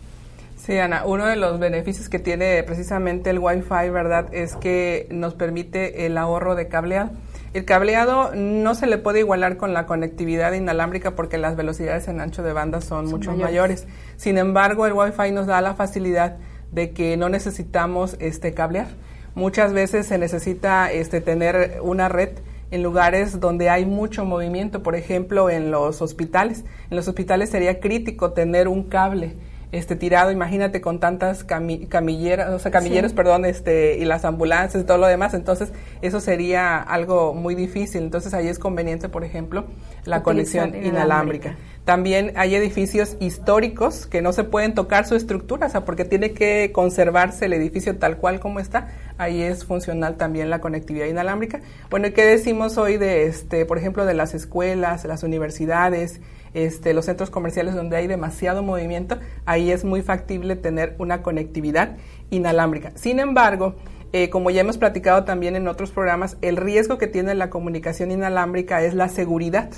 Sí, 0.64 0.78
Ana, 0.78 1.02
uno 1.06 1.26
de 1.26 1.34
los 1.34 1.58
beneficios 1.58 2.08
que 2.08 2.20
tiene 2.20 2.62
precisamente 2.62 3.30
el 3.30 3.40
Wi-Fi, 3.40 3.90
¿verdad?, 3.90 4.32
es 4.32 4.54
que 4.54 5.08
nos 5.10 5.34
permite 5.34 6.06
el 6.06 6.16
ahorro 6.16 6.54
de 6.54 6.68
cableado. 6.68 7.10
El 7.52 7.64
cableado 7.64 8.30
no 8.36 8.76
se 8.76 8.86
le 8.86 8.96
puede 8.96 9.18
igualar 9.18 9.56
con 9.56 9.74
la 9.74 9.86
conectividad 9.86 10.52
inalámbrica 10.52 11.16
porque 11.16 11.36
las 11.36 11.56
velocidades 11.56 12.06
en 12.06 12.20
ancho 12.20 12.44
de 12.44 12.52
banda 12.52 12.80
son, 12.80 13.06
mucho 13.06 13.34
mayores. 13.34 13.88
Sin 14.16 14.38
embargo, 14.38 14.86
el 14.86 14.92
Wi-Fi 14.92 15.32
nos 15.32 15.48
da 15.48 15.60
la 15.62 15.74
facilidad 15.74 16.36
de 16.70 16.92
que 16.92 17.16
no 17.16 17.28
necesitamos 17.28 18.16
este 18.20 18.54
cablear. 18.54 18.86
Muchas 19.34 19.72
veces 19.72 20.06
se 20.06 20.16
necesita 20.16 20.92
este 20.92 21.20
tener 21.20 21.80
una 21.82 22.08
red 22.08 22.38
en 22.70 22.84
lugares 22.84 23.40
donde 23.40 23.68
hay 23.68 23.84
mucho 23.84 24.24
movimiento, 24.24 24.84
por 24.84 24.94
ejemplo, 24.94 25.50
en 25.50 25.72
los 25.72 26.00
hospitales. 26.02 26.64
En 26.88 26.96
los 26.96 27.08
hospitales 27.08 27.50
sería 27.50 27.80
crítico 27.80 28.32
tener 28.32 28.68
un 28.68 28.84
cable 28.84 29.34
este 29.72 29.96
tirado, 29.96 30.30
imagínate 30.30 30.82
con 30.82 31.00
tantas 31.00 31.44
camilleras, 31.44 32.50
o 32.50 32.58
sea, 32.58 32.70
camilleros, 32.70 33.14
perdón, 33.14 33.46
este 33.46 33.96
y 33.96 34.04
las 34.04 34.26
ambulancias 34.26 34.82
y 34.82 34.86
todo 34.86 34.98
lo 34.98 35.06
demás, 35.06 35.32
entonces 35.32 35.72
eso 36.02 36.20
sería 36.20 36.78
algo 36.78 37.32
muy 37.32 37.54
difícil. 37.54 38.02
Entonces 38.02 38.34
ahí 38.34 38.48
es 38.48 38.58
conveniente, 38.58 39.08
por 39.08 39.24
ejemplo, 39.24 39.64
la 40.04 40.22
conexión 40.22 40.74
inalámbrica. 40.74 41.56
También 41.86 42.32
hay 42.36 42.54
edificios 42.54 43.16
históricos 43.18 44.06
que 44.06 44.22
no 44.22 44.32
se 44.32 44.44
pueden 44.44 44.74
tocar 44.74 45.04
su 45.06 45.16
estructura, 45.16 45.66
o 45.66 45.70
sea, 45.70 45.84
porque 45.84 46.04
tiene 46.04 46.32
que 46.32 46.70
conservarse 46.72 47.46
el 47.46 47.54
edificio 47.54 47.96
tal 47.96 48.18
cual 48.18 48.38
como 48.38 48.60
está. 48.60 48.88
Ahí 49.18 49.42
es 49.42 49.64
funcional 49.64 50.16
también 50.16 50.48
la 50.48 50.60
conectividad 50.60 51.06
inalámbrica. 51.06 51.60
Bueno, 51.90 52.08
¿y 52.08 52.12
qué 52.12 52.24
decimos 52.24 52.78
hoy 52.78 52.98
de 52.98 53.24
este, 53.24 53.66
por 53.66 53.78
ejemplo, 53.78 54.04
de 54.04 54.14
las 54.14 54.34
escuelas, 54.34 55.04
las 55.06 55.22
universidades? 55.22 56.20
Este, 56.54 56.94
los 56.94 57.06
centros 57.06 57.30
comerciales 57.30 57.74
donde 57.74 57.96
hay 57.96 58.06
demasiado 58.06 58.62
movimiento, 58.62 59.18
ahí 59.46 59.70
es 59.70 59.84
muy 59.84 60.02
factible 60.02 60.56
tener 60.56 60.94
una 60.98 61.22
conectividad 61.22 61.96
inalámbrica. 62.30 62.92
Sin 62.94 63.20
embargo, 63.20 63.76
eh, 64.12 64.28
como 64.28 64.50
ya 64.50 64.60
hemos 64.60 64.76
platicado 64.76 65.24
también 65.24 65.56
en 65.56 65.68
otros 65.68 65.90
programas, 65.90 66.36
el 66.42 66.56
riesgo 66.56 66.98
que 66.98 67.06
tiene 67.06 67.34
la 67.34 67.48
comunicación 67.48 68.10
inalámbrica 68.10 68.82
es 68.82 68.94
la 68.94 69.08
seguridad. 69.08 69.70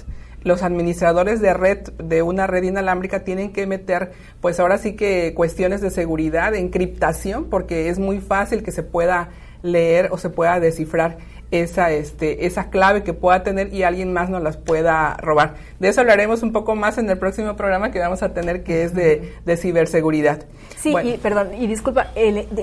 Los 0.43 0.63
administradores 0.63 1.41
de 1.41 1.55
red, 1.55 1.79
de 1.99 2.23
una 2.23 2.47
red 2.47 2.65
inalámbrica, 2.65 3.25
tienen 3.25 3.53
que 3.53 3.67
meter, 3.67 4.13
pues 4.41 4.59
ahora 4.59 4.79
sí 4.79 4.95
que 4.95 5.33
cuestiones 5.35 5.81
de 5.81 5.91
seguridad, 5.91 6.55
encriptación, 6.55 7.45
porque 7.45 7.89
es 7.89 7.99
muy 7.99 8.19
fácil 8.19 8.63
que 8.63 8.73
se 8.73 8.83
pueda 8.83 9.31
leer 9.63 10.09
o 10.11 10.19
se 10.19 10.31
pueda 10.31 10.61
descifrar 10.61 11.17
esa, 11.51 11.91
este, 11.93 12.47
esa 12.47 12.71
clave 12.71 13.03
que 13.03 13.13
pueda 13.13 13.43
tener 13.43 13.73
y 13.73 13.83
alguien 13.83 14.13
más 14.13 14.31
nos 14.31 14.43
las 14.43 14.57
pueda 14.57 15.17
robar. 15.19 15.55
De 15.79 15.89
eso 15.89 16.01
hablaremos 16.01 16.43
un 16.43 16.53
poco 16.53 16.75
más 16.75 16.99
en 16.99 17.09
el 17.09 17.19
próximo 17.19 17.57
programa 17.57 17.91
que 17.91 17.99
vamos 17.99 18.23
a 18.23 18.35
tener, 18.35 18.63
que 18.65 18.85
es 18.85 18.95
de, 18.95 19.57
ciberseguridad. 19.57 20.45
Sí, 20.77 20.95
y 21.05 21.17
perdón, 21.19 21.55
y 21.59 21.67
disculpa, 21.67 22.09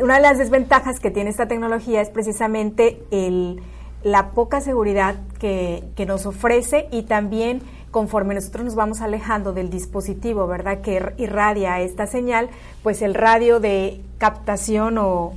una 0.02 0.16
de 0.16 0.22
las 0.22 0.38
desventajas 0.38 1.00
que 1.00 1.10
tiene 1.10 1.30
esta 1.30 1.48
tecnología 1.48 2.02
es 2.02 2.10
precisamente 2.10 3.02
el, 3.12 3.62
la 4.04 4.32
poca 4.32 4.62
seguridad 4.62 5.16
que, 5.40 5.84
que 5.96 6.06
nos 6.06 6.26
ofrece 6.26 6.88
y 6.92 7.04
también 7.04 7.62
conforme 7.92 8.34
nosotros 8.34 8.66
nos 8.66 8.76
vamos 8.76 9.02
alejando 9.02 9.54
del 9.54 9.70
dispositivo, 9.70 10.48
¿verdad? 10.48 10.82
Que 10.82 11.14
irradia 11.18 11.82
esta 11.82 12.08
señal, 12.08 12.50
pues 12.84 13.02
el 13.02 13.14
radio 13.14 13.60
de 13.60 14.02
captación 14.18 14.98
o 14.98 15.34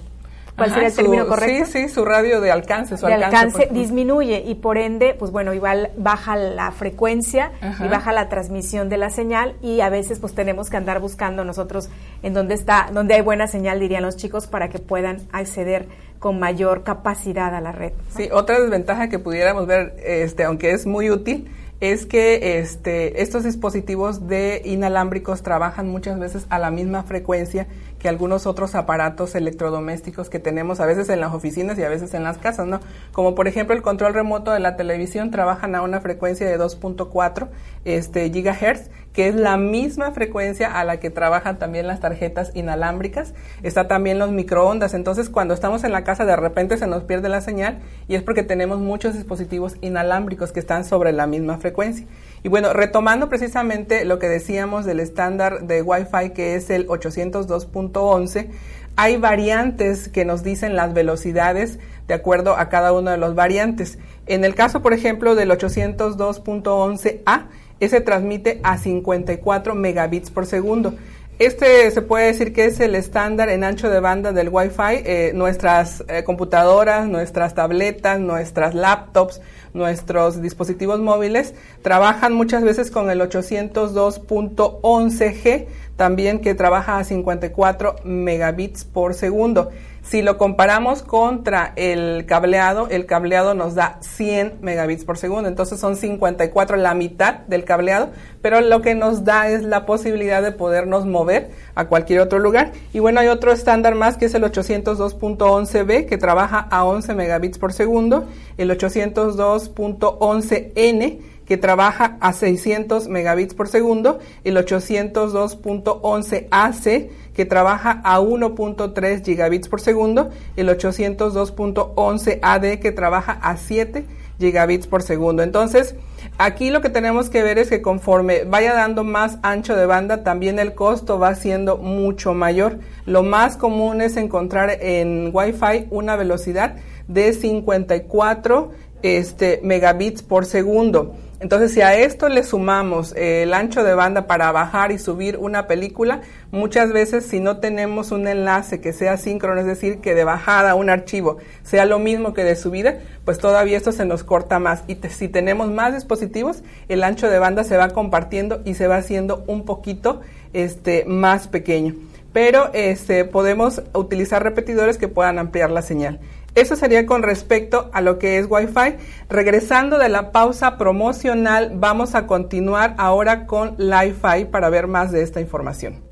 ¿Cuál 0.56 0.70
sería 0.70 0.88
el 0.88 0.94
término 0.94 1.26
correcto? 1.26 1.66
Sí, 1.66 1.86
sí, 1.86 1.88
su 1.88 2.04
radio 2.04 2.40
de 2.40 2.52
alcance, 2.52 2.96
su 2.96 3.06
de 3.06 3.14
alcance, 3.14 3.66
pues. 3.66 3.72
disminuye 3.72 4.44
y 4.46 4.54
por 4.54 4.78
ende, 4.78 5.14
pues 5.18 5.32
bueno, 5.32 5.52
igual 5.52 5.90
baja 5.96 6.36
la 6.36 6.70
frecuencia 6.70 7.50
y 7.84 7.88
baja 7.88 8.12
la 8.12 8.28
transmisión 8.28 8.88
de 8.88 8.96
la 8.96 9.10
señal 9.10 9.56
y 9.62 9.80
a 9.80 9.88
veces 9.88 10.20
pues 10.20 10.34
tenemos 10.34 10.70
que 10.70 10.76
andar 10.76 11.00
buscando 11.00 11.44
nosotros 11.44 11.88
en 12.22 12.34
dónde 12.34 12.54
está, 12.54 12.88
donde 12.92 13.14
hay 13.14 13.20
buena 13.20 13.48
señal, 13.48 13.80
dirían 13.80 14.02
los 14.02 14.16
chicos, 14.16 14.46
para 14.46 14.68
que 14.68 14.78
puedan 14.78 15.22
acceder 15.32 15.86
con 16.20 16.38
mayor 16.38 16.84
capacidad 16.84 17.54
a 17.54 17.60
la 17.60 17.72
red. 17.72 17.92
Sí, 18.16 18.28
otra 18.32 18.60
desventaja 18.60 19.08
que 19.08 19.18
pudiéramos 19.18 19.66
ver, 19.66 19.94
este, 20.04 20.44
aunque 20.44 20.70
es 20.70 20.86
muy 20.86 21.10
útil, 21.10 21.50
es 21.92 22.06
que 22.06 22.58
este, 22.58 23.20
estos 23.20 23.44
dispositivos 23.44 24.26
de 24.26 24.62
inalámbricos 24.64 25.42
trabajan 25.42 25.86
muchas 25.86 26.18
veces 26.18 26.46
a 26.48 26.58
la 26.58 26.70
misma 26.70 27.02
frecuencia 27.02 27.66
que 27.98 28.08
algunos 28.08 28.46
otros 28.46 28.74
aparatos 28.74 29.34
electrodomésticos 29.34 30.30
que 30.30 30.38
tenemos 30.38 30.80
a 30.80 30.86
veces 30.86 31.10
en 31.10 31.20
las 31.20 31.34
oficinas 31.34 31.78
y 31.78 31.82
a 31.82 31.90
veces 31.90 32.14
en 32.14 32.24
las 32.24 32.38
casas, 32.38 32.66
¿no? 32.66 32.80
Como 33.12 33.34
por 33.34 33.48
ejemplo 33.48 33.76
el 33.76 33.82
control 33.82 34.14
remoto 34.14 34.50
de 34.50 34.60
la 34.60 34.76
televisión 34.76 35.30
trabajan 35.30 35.74
a 35.74 35.82
una 35.82 36.00
frecuencia 36.00 36.46
de 36.46 36.58
2.4 36.58 37.48
este, 37.84 38.30
gigahertz, 38.30 38.88
que 39.14 39.28
es 39.28 39.36
la 39.36 39.56
misma 39.56 40.10
frecuencia 40.10 40.78
a 40.78 40.84
la 40.84 40.98
que 40.98 41.08
trabajan 41.08 41.56
también 41.56 41.86
las 41.86 42.00
tarjetas 42.00 42.50
inalámbricas. 42.52 43.32
Está 43.62 43.86
también 43.86 44.18
los 44.18 44.32
microondas. 44.32 44.92
Entonces, 44.92 45.30
cuando 45.30 45.54
estamos 45.54 45.84
en 45.84 45.92
la 45.92 46.02
casa, 46.02 46.24
de 46.24 46.34
repente 46.34 46.76
se 46.76 46.88
nos 46.88 47.04
pierde 47.04 47.28
la 47.28 47.40
señal 47.40 47.78
y 48.08 48.16
es 48.16 48.22
porque 48.24 48.42
tenemos 48.42 48.80
muchos 48.80 49.14
dispositivos 49.14 49.76
inalámbricos 49.80 50.50
que 50.50 50.58
están 50.58 50.84
sobre 50.84 51.12
la 51.12 51.28
misma 51.28 51.58
frecuencia. 51.58 52.06
Y 52.42 52.48
bueno, 52.48 52.72
retomando 52.72 53.28
precisamente 53.28 54.04
lo 54.04 54.18
que 54.18 54.28
decíamos 54.28 54.84
del 54.84 54.98
estándar 54.98 55.62
de 55.62 55.80
Wi-Fi 55.80 56.30
que 56.34 56.56
es 56.56 56.68
el 56.68 56.88
802.11, 56.88 58.48
hay 58.96 59.16
variantes 59.16 60.08
que 60.08 60.24
nos 60.24 60.42
dicen 60.42 60.74
las 60.74 60.92
velocidades 60.92 61.78
de 62.08 62.14
acuerdo 62.14 62.56
a 62.56 62.68
cada 62.68 62.92
uno 62.92 63.12
de 63.12 63.16
los 63.16 63.36
variantes. 63.36 63.98
En 64.26 64.44
el 64.44 64.54
caso, 64.54 64.82
por 64.82 64.92
ejemplo, 64.92 65.34
del 65.34 65.50
802.11a, 65.50 67.46
ese 67.80 68.00
transmite 68.00 68.60
a 68.62 68.78
54 68.78 69.74
megabits 69.74 70.30
por 70.30 70.46
segundo. 70.46 70.94
Este 71.40 71.90
se 71.90 72.00
puede 72.00 72.26
decir 72.26 72.52
que 72.52 72.66
es 72.66 72.78
el 72.78 72.94
estándar 72.94 73.48
en 73.48 73.64
ancho 73.64 73.90
de 73.90 73.98
banda 73.98 74.32
del 74.32 74.50
Wi-Fi. 74.50 75.02
Eh, 75.04 75.32
nuestras 75.34 76.04
eh, 76.06 76.22
computadoras, 76.22 77.08
nuestras 77.08 77.54
tabletas, 77.54 78.20
nuestras 78.20 78.76
laptops, 78.76 79.40
nuestros 79.72 80.40
dispositivos 80.40 81.00
móviles 81.00 81.54
trabajan 81.82 82.34
muchas 82.34 82.62
veces 82.62 82.92
con 82.92 83.10
el 83.10 83.20
802.11G, 83.20 85.66
también 85.96 86.40
que 86.40 86.54
trabaja 86.54 86.98
a 86.98 87.04
54 87.04 87.96
megabits 88.04 88.84
por 88.84 89.14
segundo. 89.14 89.70
Si 90.04 90.20
lo 90.20 90.36
comparamos 90.36 91.02
contra 91.02 91.72
el 91.76 92.26
cableado, 92.26 92.88
el 92.90 93.06
cableado 93.06 93.54
nos 93.54 93.74
da 93.74 93.96
100 94.02 94.58
megabits 94.60 95.06
por 95.06 95.16
segundo, 95.16 95.48
entonces 95.48 95.80
son 95.80 95.96
54, 95.96 96.76
la 96.76 96.92
mitad 96.92 97.36
del 97.46 97.64
cableado, 97.64 98.10
pero 98.42 98.60
lo 98.60 98.82
que 98.82 98.94
nos 98.94 99.24
da 99.24 99.48
es 99.48 99.62
la 99.62 99.86
posibilidad 99.86 100.42
de 100.42 100.52
podernos 100.52 101.06
mover 101.06 101.52
a 101.74 101.86
cualquier 101.86 102.20
otro 102.20 102.38
lugar. 102.38 102.72
Y 102.92 102.98
bueno, 102.98 103.20
hay 103.20 103.28
otro 103.28 103.50
estándar 103.50 103.94
más 103.94 104.18
que 104.18 104.26
es 104.26 104.34
el 104.34 104.42
802.11b 104.42 106.04
que 106.04 106.18
trabaja 106.18 106.68
a 106.70 106.84
11 106.84 107.14
megabits 107.14 107.56
por 107.56 107.72
segundo, 107.72 108.26
el 108.58 108.70
802.11n 108.78 111.33
que 111.46 111.56
trabaja 111.56 112.18
a 112.20 112.32
600 112.32 113.08
megabits 113.08 113.54
por 113.54 113.68
segundo, 113.68 114.18
el 114.44 114.56
802.11ac 114.56 117.08
que 117.34 117.44
trabaja 117.44 118.00
a 118.04 118.20
1.3 118.20 119.24
gigabits 119.24 119.68
por 119.68 119.80
segundo, 119.80 120.30
el 120.56 120.68
802.11ad 120.68 122.78
que 122.78 122.92
trabaja 122.92 123.32
a 123.32 123.56
7 123.56 124.04
gigabits 124.38 124.86
por 124.86 125.02
segundo. 125.02 125.42
Entonces, 125.42 125.94
aquí 126.38 126.70
lo 126.70 126.80
que 126.80 126.90
tenemos 126.90 127.30
que 127.30 127.42
ver 127.42 127.58
es 127.58 127.68
que 127.68 127.82
conforme 127.82 128.44
vaya 128.44 128.74
dando 128.74 129.04
más 129.04 129.38
ancho 129.42 129.76
de 129.76 129.86
banda, 129.86 130.22
también 130.22 130.58
el 130.58 130.74
costo 130.74 131.18
va 131.18 131.34
siendo 131.34 131.76
mucho 131.76 132.34
mayor. 132.34 132.78
Lo 133.06 133.22
más 133.22 133.56
común 133.56 134.00
es 134.00 134.16
encontrar 134.16 134.78
en 134.80 135.30
Wi-Fi 135.32 135.88
una 135.90 136.16
velocidad 136.16 136.76
de 137.08 137.32
54 137.32 138.70
este, 139.02 139.60
megabits 139.62 140.22
por 140.22 140.46
segundo. 140.46 141.14
Entonces, 141.40 141.72
si 141.72 141.80
a 141.80 141.96
esto 141.96 142.28
le 142.28 142.42
sumamos 142.44 143.14
eh, 143.16 143.42
el 143.42 143.54
ancho 143.54 143.82
de 143.82 143.94
banda 143.94 144.26
para 144.26 144.52
bajar 144.52 144.92
y 144.92 144.98
subir 144.98 145.36
una 145.36 145.66
película, 145.66 146.22
muchas 146.52 146.92
veces 146.92 147.26
si 147.26 147.40
no 147.40 147.58
tenemos 147.58 148.12
un 148.12 148.26
enlace 148.26 148.80
que 148.80 148.92
sea 148.92 149.16
síncrono, 149.16 149.60
es 149.60 149.66
decir, 149.66 149.98
que 150.00 150.14
de 150.14 150.24
bajada 150.24 150.74
un 150.74 150.90
archivo 150.90 151.38
sea 151.62 151.84
lo 151.84 151.98
mismo 151.98 152.34
que 152.34 152.44
de 152.44 152.56
subida, 152.56 152.98
pues 153.24 153.38
todavía 153.38 153.76
esto 153.76 153.92
se 153.92 154.04
nos 154.04 154.24
corta 154.24 154.58
más. 154.58 154.84
Y 154.86 154.96
si 155.08 155.28
tenemos 155.28 155.70
más 155.70 155.94
dispositivos, 155.94 156.62
el 156.88 157.02
ancho 157.02 157.28
de 157.28 157.38
banda 157.38 157.64
se 157.64 157.76
va 157.76 157.90
compartiendo 157.90 158.62
y 158.64 158.74
se 158.74 158.86
va 158.86 158.96
haciendo 158.96 159.44
un 159.46 159.64
poquito 159.64 160.20
este, 160.52 161.04
más 161.04 161.48
pequeño. 161.48 161.94
Pero 162.32 162.70
este, 162.72 163.24
podemos 163.24 163.82
utilizar 163.92 164.42
repetidores 164.42 164.98
que 164.98 165.08
puedan 165.08 165.38
ampliar 165.38 165.70
la 165.70 165.82
señal. 165.82 166.20
Eso 166.54 166.76
sería 166.76 167.04
con 167.04 167.22
respecto 167.22 167.90
a 167.92 168.00
lo 168.00 168.18
que 168.18 168.38
es 168.38 168.46
Wi-Fi. 168.48 168.96
Regresando 169.28 169.98
de 169.98 170.08
la 170.08 170.30
pausa 170.30 170.78
promocional, 170.78 171.72
vamos 171.74 172.14
a 172.14 172.26
continuar 172.26 172.94
ahora 172.98 173.46
con 173.46 173.74
Li-Fi 173.78 174.46
para 174.50 174.70
ver 174.70 174.86
más 174.86 175.10
de 175.10 175.22
esta 175.22 175.40
información. 175.40 176.04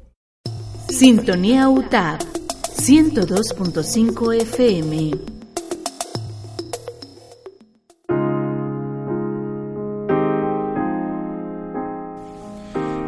Sintonía 0.89 1.69
UTAP 1.69 2.21
102.5 2.21 4.43
FM. 4.43 5.13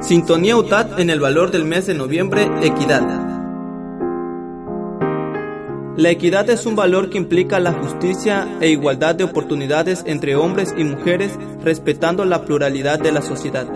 Sintonía 0.01 0.57
UTAD 0.57 1.01
en 1.01 1.09
el 1.09 1.19
valor 1.19 1.51
del 1.51 1.65
mes 1.65 1.87
de 1.87 1.95
noviembre, 1.95 2.49
equidad. 2.63 3.44
La 5.97 6.11
equidad 6.11 6.51
es 6.51 6.67
un 6.67 6.75
valor 6.75 7.09
que 7.09 7.19
implica 7.19 7.61
la 7.61 7.73
justicia 7.73 8.49
e 8.61 8.69
igualdad 8.69 9.15
de 9.15 9.23
oportunidades 9.23 10.03
entre 10.07 10.35
hombres 10.35 10.75
y 10.77 10.83
mujeres 10.83 11.39
respetando 11.63 12.25
la 12.25 12.45
pluralidad 12.45 12.99
de 12.99 13.13
la 13.13 13.23
sociedad. 13.23 13.69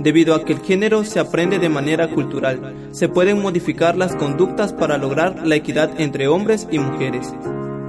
Debido 0.00 0.34
a 0.34 0.44
que 0.44 0.52
el 0.52 0.58
género 0.58 1.04
se 1.04 1.20
aprende 1.20 1.60
de 1.60 1.68
manera 1.68 2.10
cultural, 2.10 2.88
se 2.90 3.08
pueden 3.08 3.40
modificar 3.40 3.96
las 3.96 4.16
conductas 4.16 4.72
para 4.72 4.98
lograr 4.98 5.46
la 5.46 5.54
equidad 5.54 6.00
entre 6.00 6.26
hombres 6.26 6.66
y 6.72 6.80
mujeres. 6.80 7.32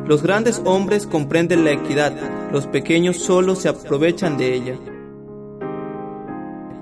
Los 0.05 0.21
grandes 0.21 0.61
hombres 0.63 1.07
comprenden 1.07 1.65
la 1.65 1.71
equidad, 1.71 2.13
los 2.51 2.67
pequeños 2.67 3.17
solo 3.17 3.55
se 3.55 3.69
aprovechan 3.69 4.38
de 4.38 4.53
ella. 4.53 4.75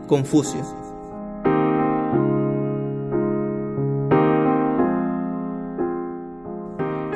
Confucio. 0.06 0.79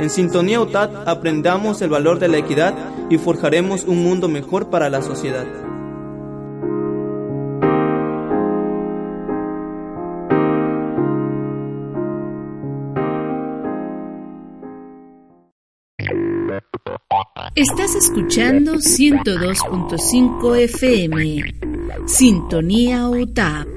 En 0.04 0.10
Sintonía 0.10 0.60
UTAD 0.60 1.08
aprendamos 1.08 1.82
el 1.82 1.88
valor 1.90 2.20
de 2.20 2.28
la 2.28 2.38
equidad 2.38 2.76
y 3.10 3.18
forjaremos 3.18 3.86
un 3.86 4.04
mundo 4.04 4.28
mejor 4.28 4.70
para 4.70 4.90
la 4.90 5.02
sociedad. 5.02 5.46
Estás 17.56 17.96
escuchando 17.96 18.74
102.5 18.74 20.58
FM. 20.58 21.44
Sintonía 22.08 23.08
UTAP. 23.08 23.68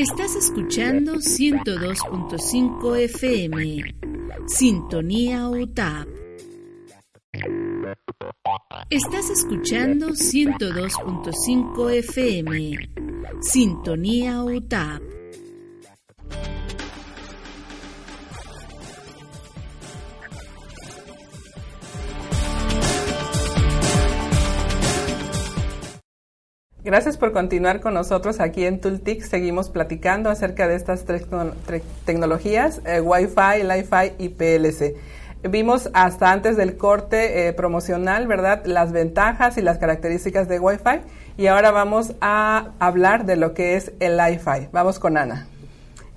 Estás 0.00 0.34
escuchando 0.34 1.16
102.5 1.16 2.96
FM. 2.96 3.94
Sintonía 4.46 5.46
UTAP. 5.50 6.08
Estás 8.88 9.28
escuchando 9.28 10.14
102.5 10.14 11.90
FM. 11.90 12.78
Sintonía 13.42 14.42
UTAP. 14.42 15.19
Gracias 26.90 27.16
por 27.16 27.30
continuar 27.30 27.80
con 27.80 27.94
nosotros 27.94 28.40
aquí 28.40 28.64
en 28.64 28.80
Tultic. 28.80 29.22
Seguimos 29.22 29.68
platicando 29.68 30.28
acerca 30.28 30.66
de 30.66 30.74
estas 30.74 31.04
tres 31.04 31.24
tecnologías, 32.04 32.80
eh, 32.84 33.00
Wi-Fi, 33.00 33.62
Li-Fi 33.62 34.14
y 34.18 34.30
PLC. 34.30 34.96
Vimos 35.48 35.88
hasta 35.92 36.32
antes 36.32 36.56
del 36.56 36.76
corte 36.76 37.46
eh, 37.46 37.52
promocional, 37.52 38.26
¿verdad? 38.26 38.64
Las 38.64 38.90
ventajas 38.90 39.56
y 39.56 39.62
las 39.62 39.78
características 39.78 40.48
de 40.48 40.58
Wi-Fi. 40.58 41.02
Y 41.36 41.46
ahora 41.46 41.70
vamos 41.70 42.16
a 42.20 42.72
hablar 42.80 43.24
de 43.24 43.36
lo 43.36 43.54
que 43.54 43.76
es 43.76 43.92
el 44.00 44.16
Li-Fi. 44.16 44.70
Vamos 44.72 44.98
con 44.98 45.16
Ana. 45.16 45.46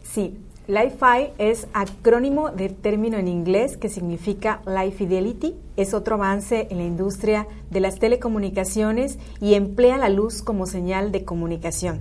Sí, 0.01 0.42
Li-Fi 0.65 1.33
es 1.39 1.67
acrónimo 1.73 2.49
del 2.49 2.73
término 2.73 3.17
en 3.17 3.27
inglés 3.27 3.75
que 3.75 3.89
significa 3.89 4.61
Life 4.65 4.97
Fidelity. 4.97 5.55
Es 5.75 5.93
otro 5.93 6.15
avance 6.15 6.67
en 6.69 6.77
la 6.77 6.85
industria 6.85 7.47
de 7.69 7.81
las 7.81 7.99
telecomunicaciones 7.99 9.19
y 9.41 9.55
emplea 9.55 9.97
la 9.97 10.07
luz 10.07 10.41
como 10.41 10.65
señal 10.65 11.11
de 11.11 11.25
comunicación. 11.25 11.99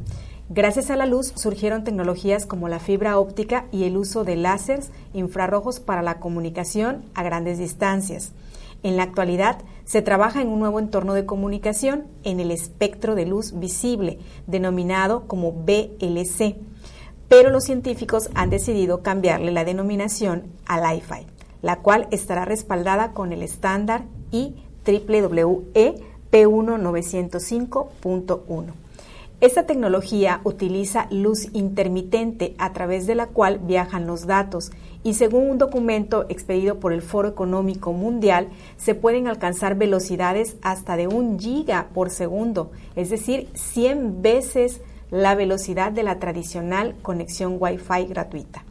Gracias 0.48 0.90
a 0.90 0.96
la 0.96 1.07
luz 1.07 1.33
surgieron 1.35 1.83
tecnologías 1.83 2.46
como 2.46 2.68
la 2.68 2.79
fibra 2.79 3.18
óptica 3.18 3.66
y 3.72 3.83
el 3.83 3.96
uso 3.96 4.22
de 4.22 4.37
láseres 4.37 4.92
infrarrojos 5.12 5.81
para 5.81 6.03
la 6.03 6.20
comunicación 6.20 7.03
a 7.14 7.25
grandes 7.25 7.59
distancias. 7.59 8.31
En 8.85 8.96
la 8.96 9.03
actualidad 9.03 9.59
se 9.85 10.03
trabaja 10.03 10.40
en 10.40 10.48
un 10.48 10.61
nuevo 10.61 10.79
entorno 10.79 11.14
de 11.14 11.27
comunicación 11.27 12.05
en 12.22 12.38
el 12.38 12.53
espectro 12.53 13.16
de 13.16 13.27
luz 13.27 13.59
visible, 13.59 14.20
denominado 14.46 15.27
como 15.27 15.51
BLC 15.51 16.57
pero 17.28 17.50
los 17.50 17.64
científicos 17.64 18.30
han 18.35 18.50
decidido 18.50 19.02
cambiarle 19.02 19.50
la 19.52 19.64
denominación 19.64 20.44
a 20.66 20.92
Li-Fi, 20.92 21.26
la 21.62 21.80
cual 21.80 22.06
estará 22.11 22.44
respaldada 22.44 23.12
con 23.12 23.32
el 23.32 23.42
estándar 23.42 24.04
IEEE 24.30 25.94
P1905.1. 26.32 28.82
Esta 29.42 29.66
tecnología 29.66 30.40
utiliza 30.44 31.08
luz 31.11 31.48
intermitente 31.52 32.54
a 32.58 32.72
través 32.72 33.08
de 33.08 33.16
la 33.16 33.26
cual 33.26 33.58
viajan 33.58 34.06
los 34.06 34.28
datos 34.28 34.70
y 35.02 35.14
según 35.14 35.50
un 35.50 35.58
documento 35.58 36.26
expedido 36.28 36.78
por 36.78 36.92
el 36.92 37.02
Foro 37.02 37.28
Económico 37.28 37.92
Mundial 37.92 38.50
se 38.76 38.94
pueden 38.94 39.26
alcanzar 39.26 39.74
velocidades 39.74 40.54
hasta 40.62 40.96
de 40.96 41.08
un 41.08 41.40
giga 41.40 41.88
por 41.92 42.11
segundo, 42.11 42.70
es 42.94 43.11
decir, 43.11 43.48
100 43.54 44.22
veces 44.22 44.80
la 45.12 45.35
velocidad 45.35 45.92
de 45.92 46.03
la 46.03 46.18
tradicional 46.18 46.96
conexión 47.03 47.59
Wi-Fi 47.61 48.07
gratuita. 48.07 48.64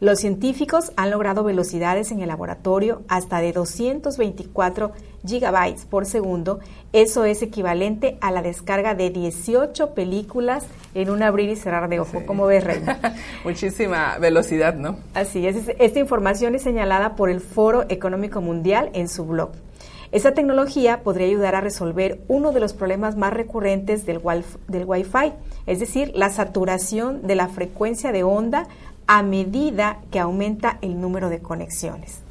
Los 0.00 0.18
científicos 0.18 0.92
han 0.96 1.10
logrado 1.10 1.42
velocidades 1.42 2.10
en 2.10 2.20
el 2.20 2.28
laboratorio 2.28 3.02
hasta 3.08 3.40
de 3.40 3.52
224 3.52 4.92
gigabytes 5.24 5.86
por 5.86 6.04
segundo. 6.04 6.58
Eso 6.92 7.24
es 7.24 7.40
equivalente 7.40 8.18
a 8.20 8.30
la 8.30 8.42
descarga 8.42 8.94
de 8.94 9.08
18 9.08 9.94
películas 9.94 10.66
en 10.94 11.08
un 11.08 11.22
abrir 11.22 11.48
y 11.48 11.56
cerrar 11.56 11.88
de 11.88 12.00
ojo. 12.00 12.24
¿Cómo 12.26 12.46
ves, 12.46 12.64
Reina? 12.64 12.98
Muchísima 13.44 14.18
velocidad, 14.18 14.74
¿no? 14.74 14.98
Así 15.14 15.46
es. 15.46 15.56
Esta 15.78 15.98
información 15.98 16.54
es 16.56 16.62
señalada 16.62 17.16
por 17.16 17.30
el 17.30 17.40
Foro 17.40 17.86
Económico 17.88 18.42
Mundial 18.42 18.90
en 18.92 19.08
su 19.08 19.24
blog. 19.24 19.52
Esa 20.12 20.32
tecnología 20.32 21.02
podría 21.02 21.26
ayudar 21.26 21.54
a 21.54 21.60
resolver 21.60 22.20
uno 22.28 22.52
de 22.52 22.60
los 22.60 22.72
problemas 22.72 23.16
más 23.16 23.32
recurrentes 23.32 24.06
del, 24.06 24.20
del 24.68 24.84
Wi-Fi, 24.84 25.32
es 25.66 25.80
decir, 25.80 26.12
la 26.14 26.30
saturación 26.30 27.26
de 27.26 27.34
la 27.34 27.48
frecuencia 27.48 28.12
de 28.12 28.22
onda 28.22 28.68
a 29.06 29.22
medida 29.22 29.98
que 30.10 30.18
aumenta 30.18 30.78
el 30.82 31.00
número 31.00 31.28
de 31.28 31.40
conexiones. 31.40 32.25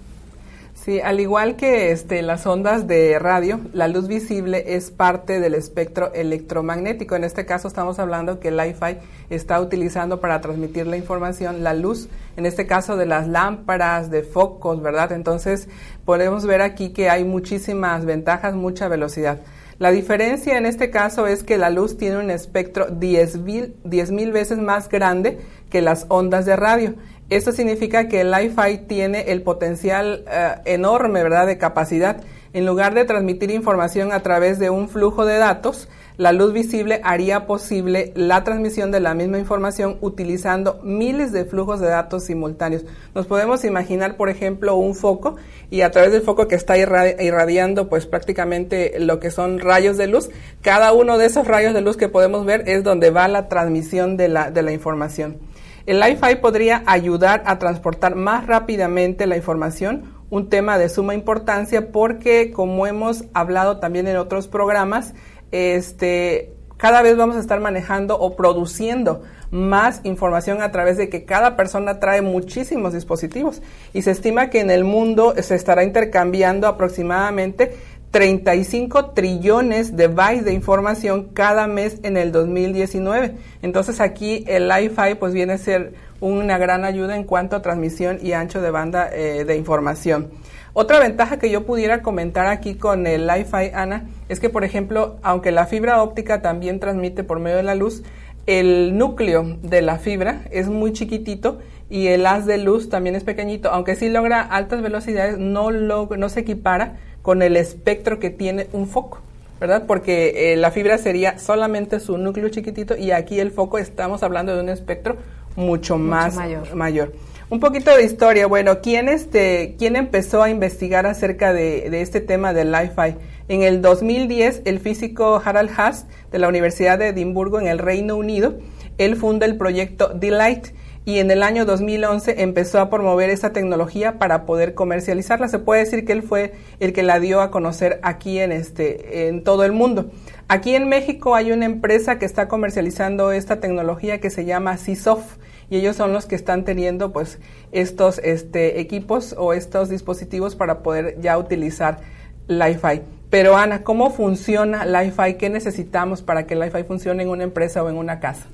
Sí, 0.85 1.01
al 1.01 1.19
igual 1.19 1.55
que 1.55 1.89
este, 1.89 2.21
las 2.21 2.45
ondas 2.45 2.85
de 2.85 3.17
radio, 3.17 3.59
la 3.73 3.87
luz 3.87 4.07
visible 4.07 4.75
es 4.75 4.91
parte 4.91 5.39
del 5.39 5.55
espectro 5.55 6.13
electromagnético. 6.13 7.15
En 7.15 7.23
este 7.23 7.43
caso 7.43 7.67
estamos 7.67 7.97
hablando 7.97 8.39
que 8.39 8.49
el 8.49 8.57
Li-Fi 8.57 8.97
está 9.31 9.59
utilizando 9.59 10.19
para 10.19 10.41
transmitir 10.41 10.85
la 10.85 10.95
información 10.95 11.63
la 11.63 11.73
luz, 11.73 12.07
en 12.37 12.45
este 12.45 12.67
caso 12.67 12.97
de 12.97 13.07
las 13.07 13.27
lámparas, 13.27 14.11
de 14.11 14.21
focos, 14.21 14.79
¿verdad? 14.79 15.11
Entonces 15.11 15.69
podemos 16.05 16.45
ver 16.45 16.61
aquí 16.61 16.93
que 16.93 17.09
hay 17.09 17.23
muchísimas 17.23 18.05
ventajas, 18.05 18.53
mucha 18.53 18.87
velocidad. 18.87 19.39
La 19.79 19.89
diferencia 19.89 20.55
en 20.55 20.67
este 20.67 20.91
caso 20.91 21.25
es 21.25 21.43
que 21.43 21.57
la 21.57 21.71
luz 21.71 21.97
tiene 21.97 22.17
un 22.17 22.29
espectro 22.29 22.89
10.000 22.89 24.11
mil 24.11 24.31
veces 24.31 24.59
más 24.59 24.87
grande 24.87 25.39
que 25.69 25.81
las 25.81 26.05
ondas 26.09 26.45
de 26.45 26.55
radio. 26.55 26.93
Esto 27.29 27.51
significa 27.51 28.07
que 28.07 28.21
el 28.21 28.31
Li-Fi 28.31 28.85
tiene 28.87 29.31
el 29.31 29.41
potencial 29.41 30.25
eh, 30.29 30.55
enorme, 30.65 31.23
¿verdad?, 31.23 31.47
de 31.47 31.57
capacidad. 31.57 32.21
En 32.53 32.65
lugar 32.67 32.93
de 32.93 33.03
transmitir 33.03 33.49
información 33.49 34.11
a 34.11 34.21
través 34.21 34.59
de 34.59 34.69
un 34.69 34.87
flujo 34.89 35.25
de 35.25 35.37
datos, 35.37 35.89
la 36.17 36.31
luz 36.31 36.53
visible 36.53 37.01
haría 37.03 37.45
posible 37.47 38.13
la 38.15 38.43
transmisión 38.45 38.91
de 38.91 39.01
la 39.01 39.13
misma 39.13 39.39
información 39.39 39.97
utilizando 39.99 40.79
miles 40.83 41.33
de 41.33 41.43
flujos 41.43 41.81
de 41.81 41.87
datos 41.87 42.23
simultáneos. 42.23 42.85
Nos 43.13 43.25
podemos 43.25 43.65
imaginar, 43.65 44.15
por 44.15 44.29
ejemplo, 44.29 44.75
un 44.75 44.95
foco 44.95 45.35
y 45.69 45.81
a 45.81 45.91
través 45.91 46.13
del 46.13 46.21
foco 46.21 46.47
que 46.47 46.55
está 46.55 46.77
irradiando 46.77 47.89
pues 47.89 48.05
prácticamente 48.05 48.99
lo 48.99 49.19
que 49.19 49.31
son 49.31 49.59
rayos 49.59 49.97
de 49.97 50.07
luz, 50.07 50.29
cada 50.61 50.93
uno 50.93 51.17
de 51.17 51.25
esos 51.25 51.47
rayos 51.47 51.73
de 51.73 51.81
luz 51.81 51.97
que 51.97 52.07
podemos 52.07 52.45
ver 52.45 52.69
es 52.69 52.83
donde 52.83 53.09
va 53.09 53.27
la 53.27 53.49
transmisión 53.49 54.15
de 54.15 54.29
la, 54.29 54.51
de 54.51 54.61
la 54.61 54.71
información. 54.71 55.37
El 55.85 56.01
Wi-Fi 56.01 56.37
podría 56.41 56.81
ayudar 56.87 57.43
a 57.45 57.59
transportar 57.59 58.15
más 58.15 58.47
rápidamente 58.47 59.27
la 59.27 59.37
información 59.37 60.15
un 60.31 60.49
tema 60.49 60.79
de 60.79 60.89
suma 60.89 61.13
importancia 61.13 61.91
porque 61.91 62.51
como 62.51 62.87
hemos 62.87 63.25
hablado 63.33 63.77
también 63.77 64.07
en 64.07 64.17
otros 64.17 64.47
programas, 64.47 65.13
este, 65.51 66.53
cada 66.77 67.03
vez 67.03 67.15
vamos 67.15 67.35
a 67.35 67.39
estar 67.39 67.59
manejando 67.59 68.17
o 68.17 68.35
produciendo 68.35 69.21
más 69.51 70.01
información 70.03 70.61
a 70.61 70.71
través 70.71 70.97
de 70.97 71.07
que 71.07 71.23
cada 71.23 71.55
persona 71.55 71.99
trae 71.99 72.21
muchísimos 72.21 72.93
dispositivos. 72.93 73.61
Y 73.93 74.01
se 74.01 74.11
estima 74.11 74.49
que 74.49 74.59
en 74.59 74.71
el 74.71 74.83
mundo 74.83 75.35
se 75.39 75.55
estará 75.55 75.83
intercambiando 75.83 76.67
aproximadamente 76.67 77.77
35 78.15 79.07
trillones 79.07 79.97
de 79.97 80.07
bytes 80.07 80.45
de 80.45 80.53
información 80.53 81.31
cada 81.33 81.67
mes 81.67 81.99
en 82.03 82.15
el 82.15 82.31
2019. 82.31 83.33
Entonces 83.61 83.99
aquí 83.99 84.45
el 84.47 84.71
Wi-Fi 84.71 85.15
pues 85.19 85.33
viene 85.33 85.51
a 85.51 85.57
ser 85.57 85.95
una 86.21 86.57
gran 86.57 86.85
ayuda 86.85 87.17
en 87.17 87.25
cuanto 87.25 87.57
a 87.57 87.61
transmisión 87.61 88.19
y 88.21 88.31
ancho 88.31 88.61
de 88.61 88.71
banda 88.71 89.09
eh, 89.11 89.43
de 89.43 89.57
información. 89.57 90.29
Otra 90.71 90.99
ventaja 90.99 91.39
que 91.39 91.49
yo 91.49 91.65
pudiera 91.65 92.01
comentar 92.01 92.47
aquí 92.47 92.75
con 92.75 93.05
el 93.05 93.29
Wi-Fi, 93.29 93.71
Ana, 93.73 94.05
es 94.29 94.39
que, 94.39 94.49
por 94.49 94.63
ejemplo, 94.63 95.17
aunque 95.21 95.51
la 95.51 95.65
fibra 95.65 96.01
óptica 96.01 96.41
también 96.41 96.79
transmite 96.79 97.25
por 97.25 97.41
medio 97.41 97.57
de 97.57 97.63
la 97.63 97.75
luz, 97.75 98.01
el 98.45 98.97
núcleo 98.97 99.57
de 99.61 99.81
la 99.81 99.97
fibra 99.97 100.43
es 100.51 100.69
muy 100.69 100.93
chiquitito 100.93 101.59
y 101.89 102.07
el 102.07 102.25
haz 102.27 102.45
de 102.45 102.59
luz 102.59 102.87
también 102.87 103.15
es 103.15 103.25
pequeñito, 103.25 103.71
aunque 103.71 103.97
sí 103.97 104.07
logra 104.07 104.39
altas 104.41 104.81
velocidades, 104.81 105.37
no, 105.37 105.69
no 105.71 106.29
se 106.29 106.39
equipara 106.39 106.95
con 107.25 107.41
el 107.41 107.57
espectro 107.57 108.19
que 108.19 108.29
tiene 108.29 108.67
un 108.71 108.87
foco, 108.87 109.17
¿verdad? 109.59 109.85
Porque 109.87 110.53
eh, 110.53 110.57
la 110.57 110.69
fibra 110.69 110.99
sería 110.99 111.39
solamente 111.39 111.99
su 111.99 112.19
núcleo 112.19 112.49
chiquitito 112.49 112.95
y 112.95 113.09
aquí 113.09 113.39
el 113.39 113.49
foco 113.49 113.79
estamos 113.79 114.21
hablando 114.21 114.55
de 114.55 114.61
un 114.61 114.69
espectro 114.69 115.17
mucho, 115.55 115.97
más 115.97 116.37
mayor. 116.75 117.13
Un 117.49 117.59
poquito 117.59 117.97
de 117.97 118.03
historia. 118.03 118.45
Bueno, 118.45 118.79
¿quién, 118.79 119.09
este, 119.09 119.73
¿quién 119.79 119.95
empezó 119.95 120.43
a 120.43 120.51
investigar 120.51 121.07
acerca 121.07 121.51
de, 121.51 121.99
este 121.99 122.21
tema 122.21 122.53
del 122.53 122.71
Wi-Fi? 122.71 123.17
En 123.47 123.63
el 123.63 123.81
2010, 123.81 124.61
el 124.65 124.79
físico 124.79 125.41
Harald 125.43 125.71
Haas 125.75 126.05
de 126.31 126.37
la 126.37 126.47
Universidad 126.47 126.99
de 126.99 127.07
Edimburgo 127.07 127.59
en 127.59 127.65
el 127.65 127.79
Reino 127.79 128.17
Unido, 128.17 128.59
él 128.99 129.15
funda 129.15 129.47
el 129.47 129.57
proyecto 129.57 130.09
Delight 130.09 130.67
y 131.05 131.19
en 131.19 131.29
el 131.29 131.43
año 131.43 131.65
2011 131.65 132.41
empezó 132.41 132.79
a 132.79 132.89
promover 132.89 133.29
esa 133.29 133.53
tecnología 133.53 134.17
para 134.17 134.45
poder 134.45 134.73
comercializarla. 134.73 135.47
Se 135.47 135.59
puede 135.59 135.83
decir 135.83 136.03
que 136.03 136.13
él 136.13 136.23
fue 136.23 136.55
el 136.79 136.93
que 136.93 137.03
la 137.03 137.19
dio 137.19 137.41
a 137.41 137.51
conocer 137.51 137.99
aquí 138.01 138.39
en 138.39 138.51
este 138.51 139.27
en 139.27 139.43
todo 139.43 139.63
el 139.65 139.71
mundo. 139.71 140.09
Aquí 140.47 140.73
en 140.73 140.89
México 140.89 141.35
hay 141.35 141.51
una 141.51 141.65
empresa 141.65 142.17
que 142.17 142.25
está 142.25 142.47
comercializando 142.47 143.31
esta 143.31 143.59
tecnología 143.59 144.19
que 144.19 144.31
se 144.31 144.45
llama 144.45 144.77
CISOF 144.77 145.37
y 145.69 145.77
ellos 145.77 145.95
son 145.95 146.11
los 146.11 146.25
que 146.25 146.35
están 146.35 146.65
teniendo 146.65 147.13
pues 147.13 147.39
estos 147.71 148.19
este, 148.23 148.79
equipos 148.79 149.35
o 149.37 149.53
estos 149.53 149.89
dispositivos 149.89 150.55
para 150.55 150.79
poder 150.79 151.19
ya 151.21 151.37
utilizar 151.37 151.99
Li-Fi. 152.47 153.01
Pero 153.29 153.57
Ana, 153.57 153.83
¿cómo 153.83 154.09
funciona 154.09 154.85
Li-Fi? 154.85 155.35
¿Qué 155.35 155.49
necesitamos 155.49 156.23
para 156.23 156.47
que 156.47 156.55
Li-Fi 156.55 156.83
funcione 156.83 157.23
en 157.23 157.29
una 157.29 157.43
empresa 157.43 157.83
o 157.83 157.89
en 157.89 157.97
una 157.97 158.19
casa? 158.19 158.47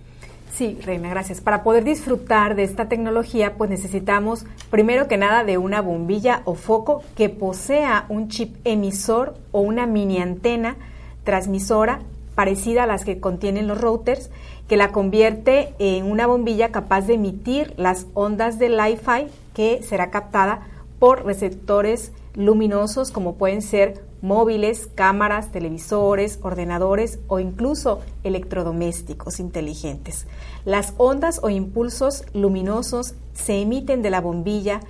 Sí, 0.53 0.77
Reina, 0.83 1.09
gracias. 1.09 1.39
Para 1.39 1.63
poder 1.63 1.83
disfrutar 1.85 2.55
de 2.55 2.63
esta 2.63 2.89
tecnología, 2.89 3.55
pues 3.57 3.69
necesitamos 3.69 4.45
primero 4.69 5.07
que 5.07 5.17
nada 5.17 5.43
de 5.43 5.57
una 5.57 5.81
bombilla 5.81 6.41
o 6.45 6.55
foco 6.55 7.03
que 7.15 7.29
posea 7.29 8.05
un 8.09 8.27
chip 8.27 8.55
emisor 8.65 9.35
o 9.51 9.61
una 9.61 9.87
mini 9.87 10.19
antena 10.19 10.75
transmisora 11.23 12.01
parecida 12.35 12.83
a 12.83 12.87
las 12.87 13.05
que 13.05 13.19
contienen 13.19 13.67
los 13.67 13.79
routers 13.79 14.29
que 14.67 14.77
la 14.77 14.91
convierte 14.91 15.73
en 15.79 16.09
una 16.09 16.27
bombilla 16.27 16.71
capaz 16.71 17.01
de 17.01 17.15
emitir 17.15 17.73
las 17.77 18.07
ondas 18.13 18.59
de 18.59 18.69
Wi-Fi 18.69 19.27
que 19.53 19.81
será 19.83 20.11
captada 20.11 20.67
por 20.99 21.25
receptores 21.25 22.11
luminosos 22.35 23.11
como 23.11 23.35
pueden 23.35 23.61
ser 23.61 24.01
móviles, 24.21 24.87
cámaras, 24.93 25.51
televisores, 25.51 26.39
ordenadores 26.41 27.19
o 27.27 27.39
incluso 27.39 28.01
electrodomésticos 28.23 29.39
inteligentes. 29.39 30.27
Las 30.65 30.93
ondas 30.97 31.39
o 31.43 31.49
impulsos 31.49 32.23
luminosos 32.33 33.15
se 33.33 33.61
emiten 33.61 34.01
de 34.01 34.09
la 34.09 34.21
bombilla 34.21 34.81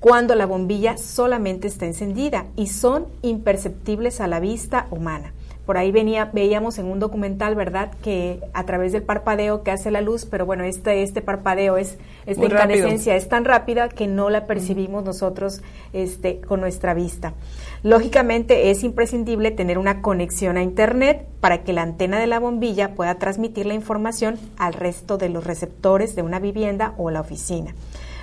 cuando 0.00 0.34
la 0.34 0.46
bombilla 0.46 0.96
solamente 0.96 1.66
está 1.66 1.86
encendida 1.86 2.46
y 2.56 2.68
son 2.68 3.06
imperceptibles 3.22 4.20
a 4.20 4.28
la 4.28 4.38
vista 4.38 4.86
humana. 4.90 5.32
Por 5.68 5.76
ahí 5.76 5.92
venía, 5.92 6.30
veíamos 6.32 6.78
en 6.78 6.86
un 6.86 6.98
documental, 6.98 7.54
¿verdad?, 7.54 7.90
que 8.02 8.40
a 8.54 8.64
través 8.64 8.92
del 8.92 9.02
parpadeo 9.02 9.62
que 9.62 9.70
hace 9.70 9.90
la 9.90 10.00
luz, 10.00 10.24
pero 10.24 10.46
bueno, 10.46 10.64
este, 10.64 11.02
este 11.02 11.20
parpadeo 11.20 11.76
es, 11.76 11.98
esta 12.24 12.46
incandescencia 12.46 13.14
es 13.16 13.28
tan 13.28 13.44
rápida 13.44 13.90
que 13.90 14.06
no 14.06 14.30
la 14.30 14.46
percibimos 14.46 15.04
nosotros 15.04 15.60
este, 15.92 16.40
con 16.40 16.62
nuestra 16.62 16.94
vista. 16.94 17.34
Lógicamente 17.82 18.70
es 18.70 18.82
imprescindible 18.82 19.50
tener 19.50 19.76
una 19.76 20.00
conexión 20.00 20.56
a 20.56 20.62
Internet 20.62 21.26
para 21.42 21.64
que 21.64 21.74
la 21.74 21.82
antena 21.82 22.18
de 22.18 22.28
la 22.28 22.38
bombilla 22.38 22.94
pueda 22.94 23.16
transmitir 23.16 23.66
la 23.66 23.74
información 23.74 24.38
al 24.56 24.72
resto 24.72 25.18
de 25.18 25.28
los 25.28 25.44
receptores 25.44 26.16
de 26.16 26.22
una 26.22 26.38
vivienda 26.38 26.94
o 26.96 27.10
la 27.10 27.20
oficina. 27.20 27.74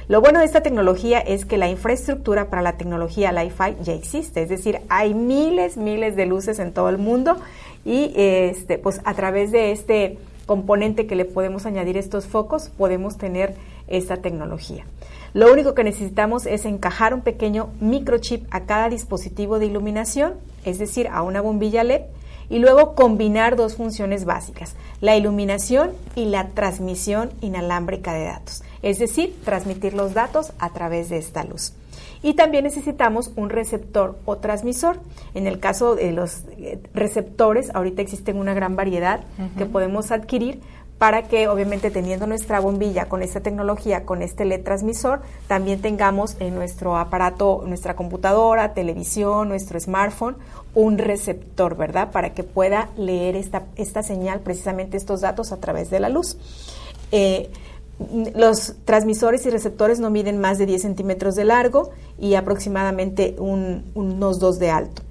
Lo 0.08 0.22
bueno 0.22 0.38
de 0.38 0.46
esta 0.46 0.62
tecnología 0.62 1.18
es 1.18 1.46
que 1.46 1.58
la 1.58 1.68
infraestructura 1.68 2.52
para 2.52 2.62
la 2.62 2.78
tecnología 2.78 3.32
Li-Fi 3.32 3.78
ya 3.82 3.94
existe, 3.94 4.44
es 4.44 4.50
decir, 4.50 4.82
hay 4.88 5.16
miles, 5.16 5.78
miles 5.78 6.16
de 6.16 6.28
luces 6.28 6.60
en 6.60 6.74
todo 6.74 6.90
el 6.90 7.00
mundo 7.00 7.38
y 7.84 8.14
este, 8.16 8.78
pues 8.78 9.02
a 9.04 9.16
través 9.16 9.52
de 9.52 9.72
este 9.72 10.20
componente 10.46 11.08
que 11.08 11.16
le 11.16 11.26
podemos 11.26 11.66
añadir 11.66 11.98
estos 11.98 12.28
focos 12.28 12.70
podemos 12.70 13.18
tener 13.18 13.56
esta 13.88 14.18
tecnología. 14.18 14.86
Lo 15.34 15.52
único 15.52 15.74
que 15.74 15.84
necesitamos 15.84 16.46
es 16.46 16.66
encajar 16.66 17.16
un 17.16 17.22
pequeño 17.22 17.70
microchip 17.80 18.46
a 18.52 18.66
cada 18.66 18.90
dispositivo 18.90 19.58
de 19.58 19.66
iluminación, 19.66 20.36
es 20.66 20.78
decir, 20.78 21.08
a 21.08 21.24
una 21.24 21.42
bombilla 21.42 21.84
LED, 21.84 22.02
y 22.48 22.60
luego 22.60 22.94
combinar 22.94 23.56
dos 23.56 23.76
funciones 23.76 24.24
básicas, 24.24 24.76
la 25.02 25.18
iluminación 25.18 25.94
y 26.16 26.26
la 26.26 26.50
transmisión 26.50 27.32
inalámbrica 27.42 28.14
de 28.14 28.26
datos 28.26 28.62
es 28.86 29.00
decir, 29.00 29.36
transmitir 29.44 29.96
los 29.96 30.14
datos 30.14 30.54
a 30.60 30.70
través 30.70 31.10
de 31.10 31.18
esta 31.18 31.44
luz. 31.44 31.74
Y 32.22 32.36
también 32.36 32.66
necesitamos 32.66 33.32
un 33.36 33.50
receptor 33.50 34.16
o 34.26 34.38
transmisor. 34.38 35.00
En 35.34 35.48
el 35.48 35.60
caso 35.60 35.96
de 35.96 36.12
los 36.12 36.44
eh, 36.60 36.80
receptores, 36.94 37.74
ahorita 37.74 38.04
existen 38.04 38.38
una 38.38 38.54
gran 38.54 38.76
variedad 38.76 39.22
que 39.58 39.66
podemos 39.66 40.12
adquirir 40.12 40.62
para 41.00 41.24
que 41.24 41.48
obviamente 41.48 41.90
teniendo 41.90 42.28
nuestra 42.28 42.60
bombilla 42.60 43.10
con 43.10 43.24
esta 43.24 43.42
tecnología, 43.42 44.06
con 44.06 44.22
este 44.22 44.46
LED 44.46 44.64
transmisor, 44.64 45.24
también 45.48 45.82
tengamos 45.82 46.38
en 46.40 46.54
nuestro 46.54 46.96
aparato, 46.96 47.64
nuestra 47.66 47.96
computadora, 47.96 48.76
televisión, 48.76 49.50
nuestro 49.50 49.80
smartphone, 49.80 50.38
un 50.76 51.00
receptor, 51.00 51.76
¿verdad? 51.76 52.12
Para 52.12 52.36
que 52.36 52.44
pueda 52.44 52.90
leer 52.98 53.36
esta, 53.36 53.64
esta 53.78 54.04
señal, 54.04 54.42
precisamente 54.42 54.96
estos 54.96 55.22
datos 55.22 55.52
a 55.52 55.58
través 55.58 55.90
de 55.90 56.00
la 56.00 56.10
luz. 56.10 56.38
Eh, 57.12 57.50
los 58.36 58.76
transmisores 58.84 59.46
y 59.46 59.50
receptores 59.50 60.00
no 60.00 60.10
miden 60.10 60.40
más 60.40 60.58
de 60.58 60.66
10 60.66 60.82
centímetros 60.82 61.36
de 61.36 61.46
largo 61.46 61.92
y 62.20 62.36
aproximadamente 62.36 63.36
unos 63.40 64.40
2 64.40 64.60
de 64.60 64.70
alto. 64.70 65.02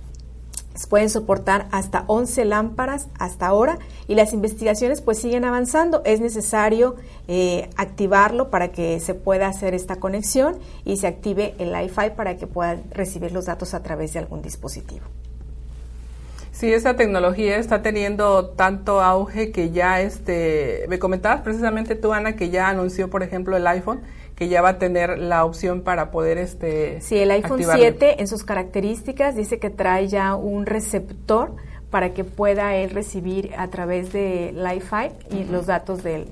Pueden 0.88 1.08
soportar 1.08 1.66
hasta 1.70 2.04
11 2.08 2.44
lámparas 2.44 3.08
hasta 3.18 3.46
ahora 3.46 3.78
y 4.06 4.14
las 4.16 4.32
investigaciones 4.32 5.00
pues 5.00 5.18
siguen 5.18 5.44
avanzando. 5.44 6.02
Es 6.04 6.20
necesario 6.20 6.96
eh, 7.26 7.70
activarlo 7.76 8.50
para 8.50 8.70
que 8.70 9.00
se 9.00 9.14
pueda 9.14 9.48
hacer 9.48 9.74
esta 9.74 9.96
conexión 9.96 10.56
y 10.84 10.96
se 10.96 11.06
active 11.06 11.54
el 11.58 11.72
Wi-Fi 11.72 12.10
para 12.16 12.36
que 12.36 12.46
puedan 12.46 12.84
recibir 12.90 13.32
los 13.32 13.46
datos 13.46 13.72
a 13.74 13.82
través 13.82 14.12
de 14.12 14.20
algún 14.20 14.42
dispositivo. 14.42 15.06
Sí, 16.54 16.72
esta 16.72 16.94
tecnología 16.94 17.56
está 17.56 17.82
teniendo 17.82 18.50
tanto 18.50 19.02
auge 19.02 19.50
que 19.50 19.72
ya, 19.72 20.00
este, 20.00 20.84
me 20.88 21.00
comentabas 21.00 21.40
precisamente 21.40 21.96
tú, 21.96 22.12
Ana, 22.12 22.36
que 22.36 22.48
ya 22.48 22.68
anunció, 22.68 23.10
por 23.10 23.24
ejemplo, 23.24 23.56
el 23.56 23.66
iPhone, 23.66 24.02
que 24.36 24.46
ya 24.46 24.62
va 24.62 24.68
a 24.70 24.78
tener 24.78 25.18
la 25.18 25.44
opción 25.44 25.82
para 25.82 26.12
poder, 26.12 26.38
este, 26.38 27.00
Sí, 27.00 27.18
el 27.18 27.32
iPhone 27.32 27.60
7 27.60 28.20
en 28.20 28.28
sus 28.28 28.44
características 28.44 29.34
dice 29.34 29.58
que 29.58 29.70
trae 29.70 30.06
ya 30.06 30.36
un 30.36 30.64
receptor 30.64 31.56
para 31.90 32.14
que 32.14 32.22
pueda 32.22 32.76
él 32.76 32.90
recibir 32.90 33.50
a 33.58 33.66
través 33.66 34.12
de 34.12 34.54
Wi-Fi 34.56 35.36
y 35.36 35.44
los 35.50 35.66
datos 35.66 36.04
del, 36.04 36.28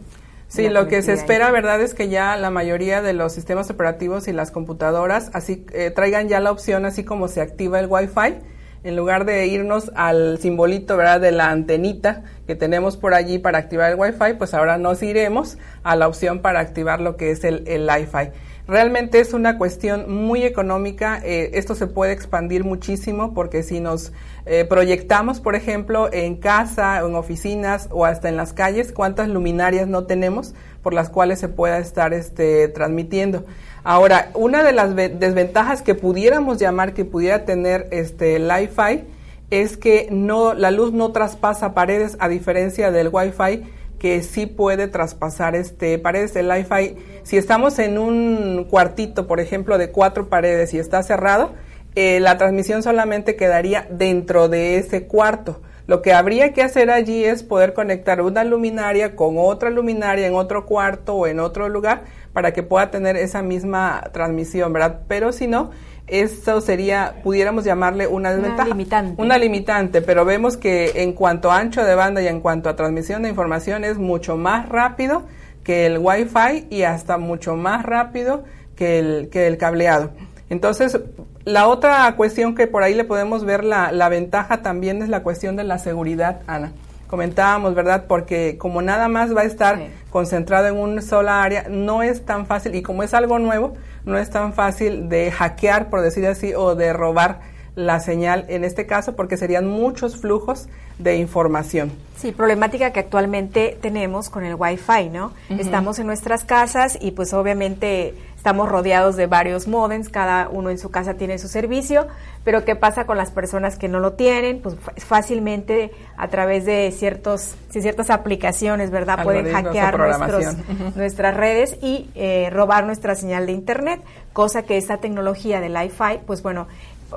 Sí, 0.47 0.69
lo 0.69 0.87
que 0.87 1.03
se 1.03 1.15
espera, 1.15 1.51
verdad, 1.51 1.81
es 1.81 1.95
que 1.95 2.09
ya 2.09 2.37
la 2.37 2.51
mayoría 2.51 3.03
de 3.03 3.13
los 3.13 3.33
sistemas 3.33 3.71
operativos 3.71 4.29
y 4.29 4.33
las 4.33 4.53
computadoras 4.53 5.31
así 5.33 5.67
eh, 5.73 5.91
traigan 5.91 6.29
ya 6.29 6.39
la 6.39 6.53
opción 6.53 6.85
así 6.85 7.03
como 7.03 7.27
se 7.27 7.41
activa 7.41 7.81
el 7.81 7.87
Wi-Fi 7.89 8.53
en 8.85 8.97
lugar 8.97 9.25
de 9.25 9.47
irnos 9.47 9.93
al 9.95 10.39
simbolito, 10.39 10.97
¿verdad?, 10.97 11.21
de 11.21 11.33
la 11.33 11.51
antenita 11.51 12.25
que 12.47 12.57
tenemos 12.57 12.97
por 12.97 13.15
allí 13.15 13.39
para 13.39 13.59
activar 13.59 13.93
el 13.93 13.99
Wi-Fi, 13.99 14.35
pues 14.39 14.55
ahora 14.55 14.79
nos 14.79 15.03
iremos 15.03 15.59
a 15.83 15.97
la 15.97 16.09
opción 16.09 16.41
para 16.41 16.61
activar 16.61 17.01
lo 17.01 17.17
que 17.17 17.31
es 17.31 17.45
el, 17.45 17.67
el 17.67 17.89
Wi-Fi. 17.89 18.31
Realmente 18.69 19.19
es 19.19 19.35
una 19.35 19.59
cuestión 19.59 20.13
muy 20.13 20.45
económica. 20.45 21.21
Eh, 21.25 21.51
esto 21.55 21.75
se 21.75 21.89
puede 21.89 22.13
expandir 22.13 22.63
muchísimo 22.63 23.35
porque 23.35 23.65
si 23.65 23.81
nos 23.81 24.13
eh, 24.47 24.65
proyectamos, 24.65 25.41
por 25.41 25.57
ejemplo, 25.57 26.09
en 26.13 26.37
casa, 26.37 27.01
en 27.01 27.15
oficinas 27.17 27.89
o 27.91 28.05
hasta 28.05 28.29
en 28.29 28.37
las 28.37 28.53
calles, 28.53 28.93
cuántas 28.93 29.29
luminarias 29.29 29.89
no 29.89 30.05
tenemos 30.05 30.55
por 30.81 30.95
las 30.95 31.11
cuales 31.11 31.41
se 31.41 31.49
pueda 31.49 31.79
estar 31.79 32.15
este, 32.15 32.69
transmitiendo. 32.69 33.45
Ahora, 33.85 34.31
una 34.35 34.63
de 34.63 34.73
las 34.73 34.95
desventajas 34.95 35.83
que 35.83 35.95
pudiéramos 35.95 36.59
llamar 36.59 36.95
que 36.95 37.05
pudiera 37.05 37.45
tener 37.45 37.89
este 37.91 38.39
Li-Fi 38.39 39.05
es 39.51 39.77
que 39.77 40.09
no, 40.11 40.55
la 40.55 40.71
luz 40.71 40.93
no 40.93 41.11
traspasa 41.11 41.75
paredes 41.75 42.17
a 42.21 42.29
diferencia 42.29 42.91
del 42.91 43.09
Wi-Fi 43.13 43.65
que 43.99 44.23
sí 44.23 44.47
puede 44.47 44.89
traspasar 44.89 45.55
este 45.55 45.99
paredes. 45.99 46.35
El 46.37 46.49
Wi-Fi, 46.49 46.97
si 47.23 47.37
estamos 47.37 47.79
en 47.79 47.99
un 47.99 48.67
cuartito, 48.71 49.27
por 49.27 49.41
ejemplo, 49.41 49.79
de 49.79 49.91
cuatro 49.91 50.29
paredes 50.29 50.75
y 50.75 50.79
está 50.79 51.03
cerrado, 51.03 51.53
eh, 51.95 52.19
la 52.21 52.39
transmisión 52.39 52.83
solamente 52.83 53.37
quedaría 53.37 53.87
dentro 53.91 54.49
de 54.49 54.79
ese 54.79 55.07
cuarto. 55.07 55.61
Lo 55.87 56.03
que 56.03 56.13
habría 56.13 56.53
que 56.53 56.63
hacer 56.63 56.91
allí 56.91 57.25
es 57.25 57.43
poder 57.43 57.75
conectar 57.75 58.21
una 58.21 58.45
luminaria 58.45 59.17
con 59.17 59.37
otra 59.39 59.71
luminaria 59.71 60.27
en 60.27 60.35
otro 60.35 60.65
cuarto 60.67 61.15
o 61.15 61.27
en 61.27 61.41
otro 61.41 61.69
lugar 61.69 62.03
para 62.33 62.53
que 62.53 62.63
pueda 62.63 62.91
tener 62.91 63.17
esa 63.17 63.43
misma 63.43 64.03
transmisión, 64.13 64.73
¿verdad? 64.73 65.01
Pero 65.09 65.33
si 65.33 65.47
no, 65.47 65.71
eso 66.07 66.61
sería, 66.61 67.15
pudiéramos 67.23 67.65
llamarle 67.65 68.07
una 68.07 68.33
desventaja. 68.33 68.65
Una 68.65 68.75
limitante. 68.75 69.23
Una 69.23 69.39
limitante, 69.39 70.03
pero 70.03 70.25
vemos 70.25 70.57
que 70.57 70.93
en 71.03 71.13
cuanto 71.13 71.51
a 71.51 71.59
ancho 71.59 71.85
de 71.85 71.95
banda 71.95 72.23
y 72.23 72.29
en 72.29 72.41
cuanto 72.41 72.69
a 72.69 72.77
transmisión 72.77 73.23
de 73.23 73.29
información 73.29 73.85
es 73.85 73.99
mucho 73.99 74.37
más 74.37 74.69
rápido 74.69 75.25
que 75.65 75.87
el 75.87 75.99
Wi-Fi 75.99 76.67
y 76.71 76.83
hasta 76.83 77.19
mucho 77.19 77.57
más 77.57 77.85
rápido 77.85 78.45
que 78.77 78.99
el, 78.99 79.29
que 79.31 79.47
el 79.47 79.59
cableado. 79.59 80.11
Entonces, 80.51 80.99
la 81.45 81.69
otra 81.69 82.15
cuestión 82.17 82.55
que 82.55 82.67
por 82.67 82.83
ahí 82.83 82.95
le 82.95 83.05
podemos 83.05 83.45
ver 83.45 83.65
la, 83.65 83.93
la 83.93 84.09
ventaja 84.09 84.63
también 84.63 85.03
es 85.03 85.09
la 85.09 85.23
cuestión 85.23 85.57
de 85.57 85.65
la 85.65 85.79
seguridad, 85.79 86.41
Ana 86.47 86.73
comentábamos, 87.13 87.75
¿verdad? 87.75 88.07
Porque 88.09 88.57
como 88.57 88.81
nada 88.81 89.07
más 89.07 89.37
va 89.37 89.43
a 89.43 89.45
estar 89.45 89.79
concentrado 90.09 90.69
en 90.69 90.79
una 90.79 91.03
sola 91.03 91.43
área, 91.43 91.67
no 91.69 92.03
es 92.03 92.25
tan 92.25 92.47
fácil, 92.47 92.75
y 92.75 92.81
como 92.81 93.03
es 93.03 93.13
algo 93.13 93.39
nuevo, 93.39 93.75
no 94.07 94.17
es 94.17 94.31
tan 94.31 94.55
fácil 94.55 95.11
de 95.11 95.31
hackear, 95.31 95.91
por 95.91 96.01
decir 96.01 96.27
así, 96.27 96.55
o 96.55 96.75
de 96.75 96.95
robar 96.95 97.41
la 97.75 98.01
señal 98.01 98.47
en 98.49 98.65
este 98.65 98.87
caso, 98.87 99.15
porque 99.15 99.37
serían 99.37 99.69
muchos 99.69 100.17
flujos 100.17 100.69
de 100.99 101.17
información. 101.17 101.93
Sí, 102.17 102.33
problemática 102.33 102.93
que 102.93 103.01
actualmente 103.01 103.77
tenemos 103.83 104.31
con 104.31 104.45
el 104.45 104.55
Wi-Fi, 104.55 105.11
¿no? 105.11 105.33
Estamos 105.51 105.99
en 105.99 106.07
nuestras 106.07 106.45
casas 106.45 106.97
y 106.99 107.11
pues 107.11 107.35
obviamente 107.35 108.15
estamos 108.43 108.69
rodeados 108.69 109.15
de 109.15 109.29
varios 109.29 109.69
modems, 109.69 110.09
cada 110.09 110.49
uno 110.49 110.71
en 110.71 110.77
su 110.77 110.91
casa 110.91 111.15
tiene 111.15 111.39
su 111.39 111.47
servicio, 111.47 112.09
pero 112.43 112.65
¿qué 112.65 112.75
pasa 112.75 113.07
con 113.07 113.17
las 113.17 113.31
personas 113.31 113.79
que 113.79 113.87
no 113.87 114.01
lo 114.01 114.15
tienen? 114.15 114.61
Pues 114.61 114.75
fácilmente 114.97 115.93
a 116.17 116.27
través 116.27 116.65
de 116.65 116.91
ciertos, 116.91 117.55
ciertas 117.71 118.11
aplicaciones, 118.11 118.91
¿verdad? 118.91 119.23
Pueden 119.23 119.53
hackear 119.53 119.97
nuestros, 119.97 120.57
nuestras 120.97 121.37
redes 121.37 121.79
y 121.83 122.11
eh, 122.17 122.51
robar 122.51 122.85
nuestra 122.85 123.15
señal 123.15 123.47
de 123.47 123.53
Internet, 123.53 124.01
cosa 124.33 124.65
que 124.65 124.77
esta 124.77 124.97
tecnología 124.97 125.61
de 125.61 125.69
Wi-Fi, 125.71 126.23
pues 126.27 126.43
bueno, 126.43 126.67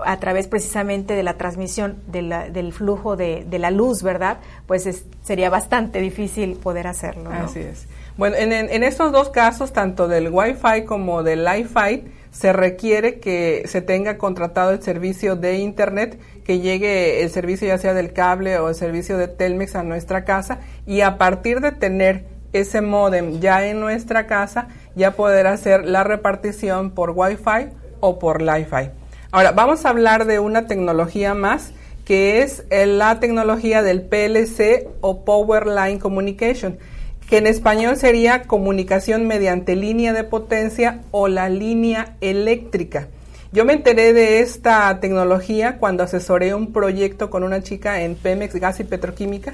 a 0.03 0.19
través 0.19 0.47
precisamente 0.47 1.13
de 1.15 1.23
la 1.23 1.35
transmisión 1.35 1.97
del 2.07 2.73
flujo 2.73 3.15
de, 3.15 3.45
la 3.59 3.71
luz, 3.71 4.03
¿verdad? 4.03 4.39
Pues 4.67 5.05
sería 5.23 5.49
bastante 5.49 5.99
difícil 5.99 6.55
poder 6.55 6.87
hacerlo. 6.87 7.29
Así 7.31 7.59
es. 7.59 7.87
Bueno, 8.17 8.37
en, 8.37 8.53
en, 8.53 8.83
estos 8.83 9.11
dos 9.11 9.29
casos, 9.29 9.73
tanto 9.73 10.07
del 10.07 10.29
Wi-Fi 10.31 10.85
como 10.85 11.21
del 11.21 11.43
Li-Fi, 11.43 12.05
se 12.31 12.53
requiere 12.53 13.19
que 13.19 13.63
se 13.65 13.81
tenga 13.81 14.17
contratado 14.17 14.71
el 14.71 14.81
servicio 14.81 15.35
de 15.35 15.57
Internet, 15.57 16.19
que 16.43 16.59
llegue 16.59 17.23
el 17.23 17.29
servicio 17.29 17.67
ya 17.67 17.77
sea 17.77 17.93
del 17.93 18.13
cable 18.13 18.57
o 18.59 18.69
el 18.69 18.75
servicio 18.75 19.17
de 19.17 19.27
Telmex 19.27 19.75
a 19.75 19.83
nuestra 19.83 20.25
casa 20.25 20.59
y 20.85 21.01
a 21.01 21.17
partir 21.17 21.61
de 21.61 21.71
tener 21.71 22.25
ese 22.51 22.81
modem 22.81 23.39
ya 23.39 23.65
en 23.65 23.79
nuestra 23.79 24.27
casa, 24.27 24.67
ya 24.95 25.11
poder 25.11 25.47
hacer 25.47 25.85
la 25.85 26.03
repartición 26.03 26.91
por 26.91 27.11
Wi-Fi 27.11 27.69
o 27.99 28.19
por 28.19 28.41
Li-Fi. 28.41 28.91
Ahora, 29.35 29.51
vamos 29.51 29.85
a 29.85 29.89
hablar 29.89 30.27
de 30.27 30.39
una 30.39 30.65
tecnología 30.65 31.33
más 31.33 31.73
que 32.05 32.41
es 32.41 32.63
la 32.69 33.19
tecnología 33.19 33.83
del 33.83 34.01
PLC 34.01 34.87
o 35.01 35.25
Power 35.25 35.67
Line 35.67 35.99
Communication 35.99 36.77
que 37.29 37.39
en 37.39 37.45
español 37.45 37.97
sería 37.97 38.43
comunicación 38.43 39.27
mediante 39.27 39.75
línea 39.75 40.13
de 40.13 40.23
potencia 40.23 41.01
o 41.11 41.27
la 41.27 41.49
línea 41.49 42.15
eléctrica. 42.21 43.09
Yo 43.51 43.65
me 43.65 43.73
enteré 43.73 44.13
de 44.13 44.39
esta 44.39 45.01
tecnología 45.01 45.79
cuando 45.79 46.03
asesoré 46.03 46.55
un 46.55 46.71
proyecto 46.71 47.29
con 47.29 47.43
una 47.43 47.61
chica 47.61 48.03
en 48.03 48.15
Pemex 48.15 48.55
Gas 48.55 48.79
y 48.79 48.85
Petroquímica, 48.85 49.53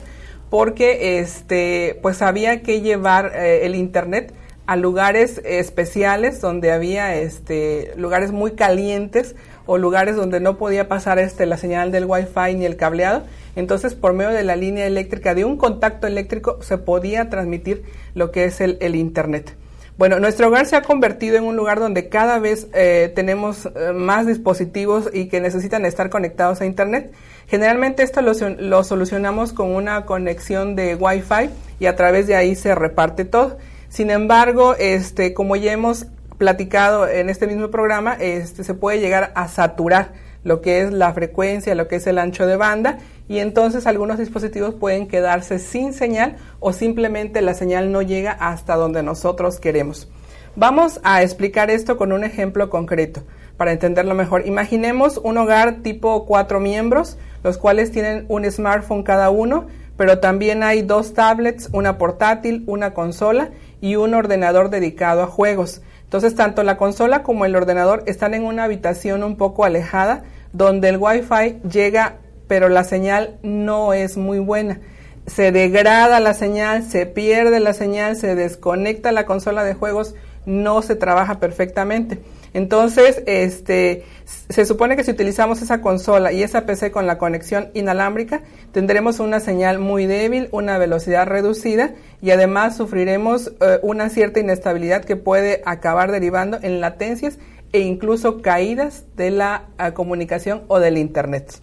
porque 0.52 1.18
este, 1.18 1.98
pues 2.04 2.22
había 2.22 2.62
que 2.62 2.82
llevar 2.82 3.32
eh, 3.34 3.66
el 3.66 3.74
internet 3.74 4.32
a 4.68 4.76
lugares 4.76 5.42
especiales 5.44 6.40
donde 6.40 6.72
había 6.72 7.16
este, 7.16 7.94
lugares 7.98 8.32
muy 8.32 8.52
calientes 8.52 9.36
o 9.72 9.78
lugares 9.78 10.16
donde 10.16 10.40
no 10.40 10.58
podía 10.58 10.88
pasar 10.88 11.20
este, 11.20 11.46
la 11.46 11.58
señal 11.58 11.92
del 11.92 12.06
wifi 12.06 12.56
ni 12.56 12.66
el 12.66 12.76
cableado 12.76 13.24
entonces, 13.56 13.96
por 13.96 14.14
medio 14.14 14.32
de 14.32 14.44
la 14.44 14.56
línea 14.56 14.86
eléctrica, 14.86 15.36
de 15.36 15.46
un 15.46 15.58
contacto 15.58 16.08
eléctrico, 16.08 16.62
se 16.62 16.78
podía 16.78 17.30
transmitir 17.30 17.84
lo 18.14 18.32
que 18.32 18.46
es 18.46 18.62
el, 18.62 18.96
Internet. 18.96 19.56
Bueno, 19.98 20.20
nuestro 20.20 20.48
hogar 20.48 20.66
se 20.66 20.76
ha 20.76 20.82
convertido 20.82 21.38
en 21.38 21.44
un 21.44 21.56
lugar 21.56 21.80
donde 21.80 22.10
cada 22.10 22.40
vez 22.40 22.68
eh, 22.74 23.12
tenemos 23.14 23.66
eh, 23.66 23.92
más 23.94 24.26
dispositivos 24.26 25.10
y 25.14 25.28
que 25.28 25.42
necesitan 25.42 25.86
estar 25.86 26.10
conectados 26.10 26.62
a 26.62 26.66
Internet. 26.66 27.12
Generalmente 27.48 28.04
esto 28.04 28.22
lo, 28.22 28.34
lo, 28.58 28.84
solucionamos 28.84 29.54
con 29.54 29.76
una 29.76 30.06
conexión 30.06 30.76
de 30.76 30.96
Wi-Fi 30.96 31.50
y 31.80 31.86
a 31.86 31.96
través 31.96 32.26
de 32.28 32.36
ahí 32.36 32.56
se 32.56 32.74
reparte 32.74 33.26
todo. 33.26 33.58
Sin 33.90 34.10
embargo, 34.10 34.76
este, 34.80 35.34
como 35.34 35.58
ya 35.58 35.74
hemos 35.74 36.08
platicado 36.42 37.08
en 37.08 37.30
este 37.30 37.46
mismo 37.46 37.70
programa, 37.70 38.16
este, 38.20 38.64
se 38.64 38.74
puede 38.74 39.00
llegar 39.00 39.32
a 39.36 39.48
saturar 39.48 40.14
lo 40.44 40.60
que 40.60 40.82
es 40.82 40.92
la 40.92 41.14
frecuencia, 41.14 41.76
lo 41.76 41.88
que 41.88 41.98
es 41.98 42.08
el 42.08 42.18
ancho 42.18 42.48
de 42.48 42.56
banda 42.56 42.98
y 43.30 43.38
entonces 43.38 43.86
algunos 43.86 44.18
dispositivos 44.18 44.74
pueden 44.74 45.08
quedarse 45.08 45.60
sin 45.60 45.94
señal 45.94 46.38
o 46.60 46.74
simplemente 46.74 47.44
la 47.44 47.54
señal 47.54 47.92
no 47.92 48.02
llega 48.02 48.32
hasta 48.32 48.76
donde 48.76 49.04
nosotros 49.04 49.60
queremos. 49.60 50.10
Vamos 50.56 51.00
a 51.04 51.22
explicar 51.22 51.70
esto 51.70 51.96
con 51.96 52.12
un 52.12 52.24
ejemplo 52.24 52.72
concreto 52.72 53.22
para 53.56 53.72
entenderlo 53.72 54.16
mejor. 54.16 54.48
Imaginemos 54.48 55.20
un 55.24 55.38
hogar 55.38 55.84
tipo 55.84 56.26
cuatro 56.26 56.60
miembros, 56.60 57.20
los 57.44 57.60
cuales 57.60 57.92
tienen 57.92 58.26
un 58.30 58.50
smartphone 58.50 59.04
cada 59.04 59.30
uno, 59.30 59.68
pero 59.96 60.18
también 60.18 60.64
hay 60.64 60.82
dos 60.82 61.14
tablets, 61.14 61.70
una 61.72 62.00
portátil, 62.00 62.64
una 62.66 62.96
consola 62.96 63.52
y 63.80 63.96
un 63.96 64.16
ordenador 64.16 64.72
dedicado 64.72 65.22
a 65.22 65.28
juegos. 65.28 65.84
Entonces, 66.12 66.36
tanto 66.36 66.62
la 66.64 66.76
consola 66.76 67.24
como 67.24 67.46
el 67.46 67.56
ordenador 67.56 68.04
están 68.06 68.34
en 68.34 68.44
una 68.44 68.66
habitación 68.66 69.24
un 69.24 69.38
poco 69.38 69.64
alejada, 69.64 70.24
donde 70.52 70.90
el 70.90 70.98
Wi-Fi 70.98 71.62
llega, 71.70 72.18
pero 72.50 72.68
la 72.68 72.84
señal 72.84 73.38
no 73.44 73.94
es 73.94 74.18
muy 74.18 74.40
buena. 74.40 74.82
Se 75.26 75.54
degrada 75.54 76.20
la 76.20 76.34
señal, 76.34 76.84
se 76.84 77.06
pierde 77.06 77.62
la 77.62 77.72
señal, 77.72 78.18
se 78.18 78.36
desconecta 78.36 79.14
la 79.14 79.26
consola 79.26 79.64
de 79.64 79.74
juegos, 79.74 80.14
no 80.46 80.82
se 80.82 80.98
trabaja 80.98 81.40
perfectamente. 81.40 82.20
Entonces, 82.54 83.24
este, 83.28 84.04
se 84.50 84.66
supone 84.66 84.96
que 84.96 85.04
si 85.04 85.12
utilizamos 85.12 85.62
esa 85.62 85.82
consola 85.82 86.32
y 86.34 86.44
esa 86.44 86.66
PC 86.66 86.92
con 86.92 87.08
la 87.08 87.18
conexión 87.18 87.70
inalámbrica, 87.74 88.42
tendremos 88.72 89.20
una 89.20 89.40
señal 89.40 89.80
muy 89.80 90.06
débil, 90.06 90.50
una 90.52 90.78
velocidad 90.78 91.28
reducida 91.28 91.94
y 92.22 92.32
además 92.32 92.76
sufriremos 92.76 93.54
eh, 93.62 93.80
una 93.82 94.10
cierta 94.10 94.40
inestabilidad 94.40 95.06
que 95.06 95.16
puede 95.16 95.62
acabar 95.66 96.12
derivando 96.12 96.60
en 96.62 96.82
latencias 96.82 97.38
e 97.72 97.80
incluso 97.80 98.42
caídas 98.42 99.06
de 99.16 99.32
la 99.32 99.70
eh, 99.80 99.94
comunicación 99.94 100.64
o 100.68 100.80
del 100.80 100.98
Internet. 100.98 101.62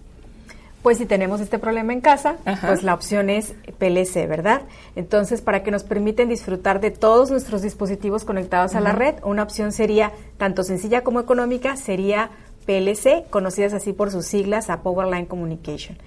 Pues 0.88 0.96
si 0.96 1.05
tenemos 1.05 1.42
este 1.42 1.59
problema 1.59 1.92
en 1.92 2.01
casa, 2.01 2.38
pues 2.62 2.83
la 2.83 2.94
opción 2.94 3.29
es 3.29 3.53
PLC, 3.77 4.27
¿verdad? 4.27 4.62
Entonces, 4.96 5.42
para 5.42 5.62
que 5.62 5.70
nos 5.70 5.85
permiten 5.85 6.31
disfrutar 6.31 6.81
de 6.81 6.90
todos 6.90 7.31
nuestros 7.31 7.61
dispositivos 7.61 8.24
conectados 8.24 8.74
a 8.74 8.81
la 8.81 8.92
red, 8.92 9.16
una 9.22 9.42
opción 9.42 9.72
sería, 9.72 10.12
tanto 10.38 10.62
sencilla 10.62 11.05
como 11.05 11.20
económica, 11.20 11.77
sería 11.77 12.31
PLC, 12.64 13.24
conocidas 13.29 13.74
así 13.74 13.92
por 13.92 14.11
sus 14.11 14.24
siglas 14.24 14.70
a 14.70 14.81
Powerline 14.81 15.27
Communication. 15.27 15.98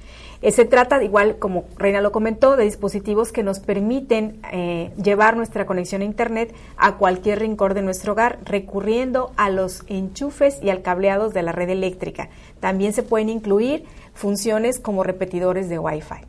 Eh, 0.41 0.51
se 0.51 0.65
trata, 0.65 1.03
igual 1.03 1.37
como 1.37 1.65
Reina 1.77 2.01
lo 2.01 2.11
comentó, 2.11 2.55
de 2.55 2.63
dispositivos 2.63 3.31
que 3.31 3.43
nos 3.43 3.59
permiten 3.59 4.41
eh, 4.51 4.91
llevar 5.01 5.37
nuestra 5.37 5.67
conexión 5.67 6.01
a 6.01 6.05
Internet 6.05 6.55
a 6.77 6.97
cualquier 6.97 7.39
rincón 7.39 7.75
de 7.75 7.83
nuestro 7.83 8.13
hogar, 8.13 8.39
recurriendo 8.45 9.31
a 9.37 9.51
los 9.51 9.83
enchufes 9.87 10.57
y 10.63 10.71
al 10.71 10.81
cableado 10.81 11.29
de 11.29 11.43
la 11.43 11.51
red 11.51 11.69
eléctrica. 11.69 12.29
También 12.59 12.93
se 12.93 13.03
pueden 13.03 13.29
incluir 13.29 13.85
funciones 14.13 14.79
como 14.79 15.03
repetidores 15.03 15.69
de 15.69 15.79
Wi-Fi. 15.79 16.25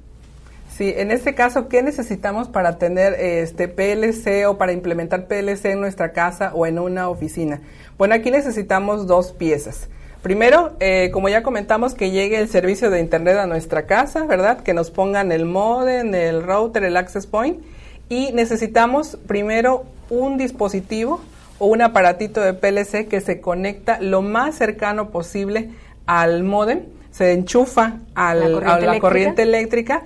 Sí, 0.76 0.92
en 0.96 1.10
este 1.10 1.34
caso, 1.34 1.68
¿qué 1.68 1.82
necesitamos 1.82 2.48
para 2.48 2.78
tener 2.78 3.12
este 3.14 3.68
PLC 3.68 4.48
o 4.48 4.56
para 4.56 4.72
implementar 4.72 5.26
PLC 5.26 5.66
en 5.66 5.80
nuestra 5.80 6.12
casa 6.12 6.52
o 6.54 6.66
en 6.66 6.78
una 6.78 7.10
oficina? 7.10 7.60
Bueno, 7.98 8.14
aquí 8.14 8.30
necesitamos 8.30 9.06
dos 9.06 9.32
piezas. 9.32 9.88
Primero, 10.22 10.72
eh, 10.80 11.10
como 11.12 11.28
ya 11.28 11.42
comentamos, 11.42 11.94
que 11.94 12.10
llegue 12.10 12.38
el 12.38 12.48
servicio 12.48 12.90
de 12.90 13.00
Internet 13.00 13.36
a 13.36 13.46
nuestra 13.46 13.86
casa, 13.86 14.24
¿verdad? 14.24 14.60
Que 14.62 14.72
nos 14.72 14.90
pongan 14.90 15.30
el 15.30 15.44
modem, 15.44 16.14
el 16.14 16.42
router, 16.42 16.84
el 16.84 16.96
access 16.96 17.26
point. 17.26 17.60
Y 18.08 18.32
necesitamos 18.32 19.18
primero 19.26 19.84
un 20.10 20.38
dispositivo 20.38 21.20
o 21.58 21.66
un 21.66 21.82
aparatito 21.82 22.40
de 22.40 22.54
PLC 22.54 23.08
que 23.08 23.20
se 23.20 23.40
conecta 23.40 24.00
lo 24.00 24.22
más 24.22 24.54
cercano 24.54 25.10
posible 25.10 25.70
al 26.06 26.44
modem, 26.44 26.82
se 27.12 27.32
enchufa 27.32 27.98
a 28.16 28.34
la 28.34 28.98
corriente 28.98 29.42
eléctrica 29.42 30.02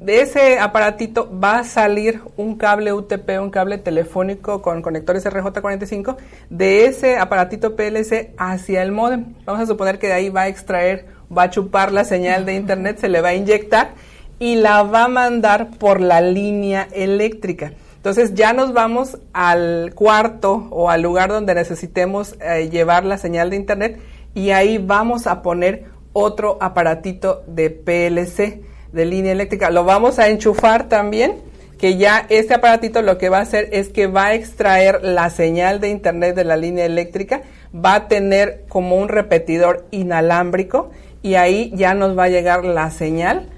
de 0.00 0.22
ese 0.22 0.58
aparatito 0.58 1.30
va 1.30 1.58
a 1.58 1.64
salir 1.64 2.22
un 2.38 2.56
cable 2.56 2.94
UTP, 2.94 3.38
un 3.38 3.50
cable 3.50 3.76
telefónico 3.76 4.62
con 4.62 4.80
conectores 4.80 5.26
RJ45, 5.26 6.16
de 6.48 6.86
ese 6.86 7.18
aparatito 7.18 7.76
PLC 7.76 8.32
hacia 8.38 8.82
el 8.82 8.92
modem. 8.92 9.34
Vamos 9.44 9.60
a 9.60 9.66
suponer 9.66 9.98
que 9.98 10.06
de 10.06 10.14
ahí 10.14 10.30
va 10.30 10.42
a 10.42 10.48
extraer, 10.48 11.04
va 11.36 11.44
a 11.44 11.50
chupar 11.50 11.92
la 11.92 12.04
señal 12.04 12.46
de 12.46 12.54
internet, 12.54 12.96
se 12.98 13.10
le 13.10 13.20
va 13.20 13.28
a 13.28 13.34
inyectar 13.34 13.90
y 14.38 14.54
la 14.54 14.84
va 14.84 15.04
a 15.04 15.08
mandar 15.08 15.68
por 15.78 16.00
la 16.00 16.22
línea 16.22 16.88
eléctrica. 16.92 17.74
Entonces 17.96 18.32
ya 18.32 18.54
nos 18.54 18.72
vamos 18.72 19.18
al 19.34 19.92
cuarto 19.94 20.66
o 20.70 20.88
al 20.88 21.02
lugar 21.02 21.28
donde 21.28 21.54
necesitemos 21.54 22.36
eh, 22.40 22.70
llevar 22.70 23.04
la 23.04 23.18
señal 23.18 23.50
de 23.50 23.56
internet 23.56 24.00
y 24.32 24.52
ahí 24.52 24.78
vamos 24.78 25.26
a 25.26 25.42
poner 25.42 25.99
otro 26.12 26.58
aparatito 26.60 27.42
de 27.46 27.70
PLC 27.70 28.62
de 28.92 29.04
línea 29.04 29.32
eléctrica. 29.32 29.70
Lo 29.70 29.84
vamos 29.84 30.18
a 30.18 30.28
enchufar 30.28 30.88
también, 30.88 31.36
que 31.78 31.96
ya 31.96 32.26
este 32.28 32.54
aparatito 32.54 33.02
lo 33.02 33.18
que 33.18 33.28
va 33.28 33.38
a 33.38 33.42
hacer 33.42 33.68
es 33.72 33.88
que 33.88 34.06
va 34.06 34.26
a 34.26 34.34
extraer 34.34 35.02
la 35.02 35.30
señal 35.30 35.80
de 35.80 35.88
internet 35.88 36.34
de 36.34 36.44
la 36.44 36.56
línea 36.56 36.84
eléctrica, 36.84 37.42
va 37.74 37.94
a 37.94 38.08
tener 38.08 38.64
como 38.68 38.96
un 38.96 39.08
repetidor 39.08 39.86
inalámbrico 39.90 40.90
y 41.22 41.34
ahí 41.34 41.72
ya 41.74 41.94
nos 41.94 42.18
va 42.18 42.24
a 42.24 42.28
llegar 42.28 42.64
la 42.64 42.90
señal 42.90 43.48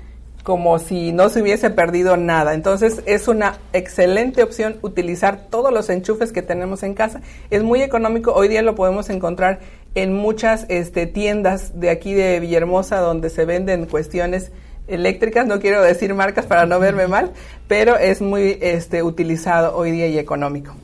como 0.42 0.78
si 0.80 1.12
no 1.12 1.28
se 1.28 1.40
hubiese 1.40 1.70
perdido 1.70 2.16
nada. 2.16 2.54
Entonces 2.54 3.02
es 3.06 3.28
una 3.28 3.58
excelente 3.72 4.42
opción 4.42 4.76
utilizar 4.82 5.46
todos 5.48 5.72
los 5.72 5.88
enchufes 5.88 6.32
que 6.32 6.42
tenemos 6.42 6.82
en 6.82 6.94
casa. 6.94 7.20
Es 7.50 7.62
muy 7.62 7.82
económico, 7.82 8.32
hoy 8.32 8.48
día 8.48 8.62
lo 8.62 8.74
podemos 8.74 9.08
encontrar 9.10 9.60
en 9.94 10.14
muchas 10.14 10.66
este, 10.68 11.06
tiendas 11.06 11.78
de 11.78 11.90
aquí 11.90 12.14
de 12.14 12.40
Villahermosa 12.40 13.00
donde 13.00 13.30
se 13.30 13.44
venden 13.44 13.86
cuestiones 13.86 14.52
eléctricas, 14.88 15.46
no 15.46 15.60
quiero 15.60 15.82
decir 15.82 16.14
marcas 16.14 16.46
para 16.46 16.66
no 16.66 16.78
verme 16.78 17.06
mal, 17.06 17.32
pero 17.68 17.96
es 17.96 18.20
muy 18.20 18.58
este, 18.60 19.02
utilizado 19.02 19.76
hoy 19.76 19.90
día 19.90 20.08
y 20.08 20.18
económico. 20.18 20.74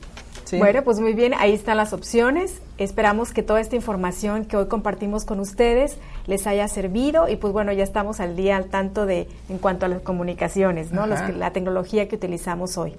Bueno, 0.57 0.83
pues 0.83 0.99
muy 0.99 1.13
bien, 1.13 1.33
ahí 1.37 1.53
están 1.53 1.77
las 1.77 1.93
opciones. 1.93 2.59
Esperamos 2.79 3.33
que 3.33 3.43
toda 3.43 3.61
esta 3.61 3.75
información 3.75 4.45
que 4.45 4.57
hoy 4.57 4.67
compartimos 4.67 5.25
con 5.25 5.39
ustedes 5.39 5.97
les 6.25 6.47
haya 6.47 6.67
servido 6.67 7.27
y 7.27 7.35
pues 7.35 7.53
bueno, 7.53 7.71
ya 7.71 7.83
estamos 7.83 8.19
al 8.19 8.35
día 8.35 8.57
al 8.57 8.65
tanto 8.65 9.05
de 9.05 9.27
en 9.49 9.59
cuanto 9.59 9.85
a 9.85 9.89
las 9.89 10.01
comunicaciones, 10.01 10.91
¿no? 10.91 11.05
la 11.05 11.51
tecnología 11.51 12.07
que 12.07 12.15
utilizamos 12.15 12.77
hoy. 12.77 12.95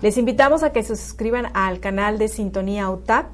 Les 0.00 0.16
invitamos 0.16 0.62
a 0.62 0.70
que 0.70 0.82
se 0.82 0.94
suscriban 0.94 1.46
al 1.54 1.80
canal 1.80 2.18
de 2.18 2.28
Sintonía 2.28 2.88
UTAP 2.90 3.26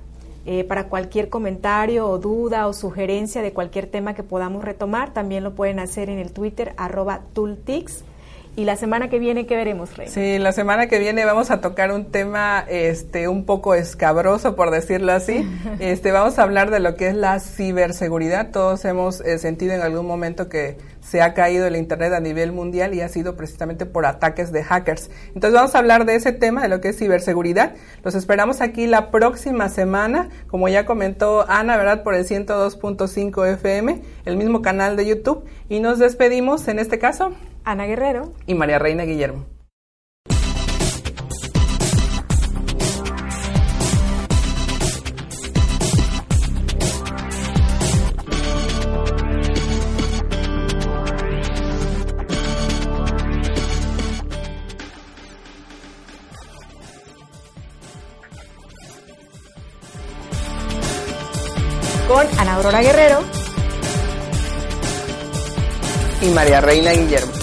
eh, 0.51 0.65
para 0.65 0.89
cualquier 0.89 1.29
comentario 1.29 2.09
o 2.09 2.17
duda 2.17 2.69
o 2.69 2.73
sugerencia 2.73 3.43
de 3.43 3.53
cualquier 3.53 3.87
tema 3.87 4.15
que 4.15 4.23
podamos 4.23 4.65
retomar, 4.65 5.13
también 5.13 5.45
lo 5.45 5.55
pueden 5.55 5.79
hacer 5.79 6.09
en 6.09 6.19
el 6.19 6.33
Twitter 6.33 6.73
arroba. 6.79 7.21
Y 8.59 8.65
la 8.65 8.75
semana 8.75 9.09
que 9.09 9.21
viene, 9.21 9.47
¿qué 9.47 9.55
veremos, 9.55 9.97
Rey? 9.97 10.09
Sí, 10.09 10.37
la 10.37 10.51
semana 10.51 10.89
que 10.89 10.99
viene 10.99 11.25
vamos 11.25 11.53
a 11.53 11.61
tocar 11.61 11.93
un 11.93 12.07
tema 12.07 12.65
este, 12.69 13.29
un 13.29 13.45
poco 13.45 13.77
escabroso, 13.77 14.57
por 14.57 14.73
decirlo 14.73 15.13
así. 15.13 15.49
este, 15.79 16.11
vamos 16.11 16.41
a 16.41 16.43
hablar 16.43 16.73
de 16.73 16.81
lo 16.81 16.97
que 16.97 17.07
es 17.07 17.15
la 17.15 17.39
ciberseguridad. 17.39 18.51
Todos 18.51 18.85
hemos 18.85 19.21
eh, 19.21 19.39
sentido 19.39 19.75
en 19.75 19.81
algún 19.81 20.09
momento 20.09 20.49
que 20.49 20.77
se 21.01 21.23
ha 21.23 21.35
caído 21.35 21.69
el 21.69 21.77
Internet 21.77 22.13
a 22.15 22.19
nivel 22.19 22.51
mundial 22.51 22.95
y 22.95 23.01
ha 23.01 23.09
sido 23.09 23.37
precisamente 23.37 23.87
por 23.87 24.07
ataques 24.07 24.51
de 24.51 24.65
hackers. 24.65 25.09
Entonces 25.29 25.53
vamos 25.53 25.77
a 25.77 25.79
hablar 25.79 26.05
de 26.05 26.17
ese 26.17 26.33
tema, 26.33 26.61
de 26.63 26.69
lo 26.69 26.81
que 26.81 26.89
es 26.89 26.99
ciberseguridad. 26.99 27.75
Los 28.03 28.17
esperamos 28.17 28.61
aquí 28.61 28.89
la 28.89 29.13
próxima 29.13 29.69
semana, 29.69 30.31
como 30.49 30.69
ya 30.69 30.85
comentó 30.85 31.49
Ana, 31.49 31.77
¿verdad? 31.77 32.03
Por 32.03 32.17
el 32.17 32.27
102.5 32.27 33.53
FM, 33.55 34.03
el 34.25 34.37
mismo 34.37 34.63
canal 34.63 34.97
de 34.97 35.07
YouTube. 35.07 35.45
Y 35.69 35.79
nos 35.79 36.01
despedimos, 36.01 36.67
en 36.67 36.81
este 36.81 36.99
caso, 36.99 37.33
Ana 37.65 37.87
Guerrero 37.87 38.33
y 38.47 38.55
María 38.55 38.79
Reina 38.79 39.05
Guillermo. 39.05 39.47
con 62.09 62.27
Ana 62.39 62.55
Aurora 62.55 62.81
Guerrero 62.81 63.23
y 66.23 66.29
María 66.31 66.61
Reina 66.63 66.93
Guillermo. 66.93 67.38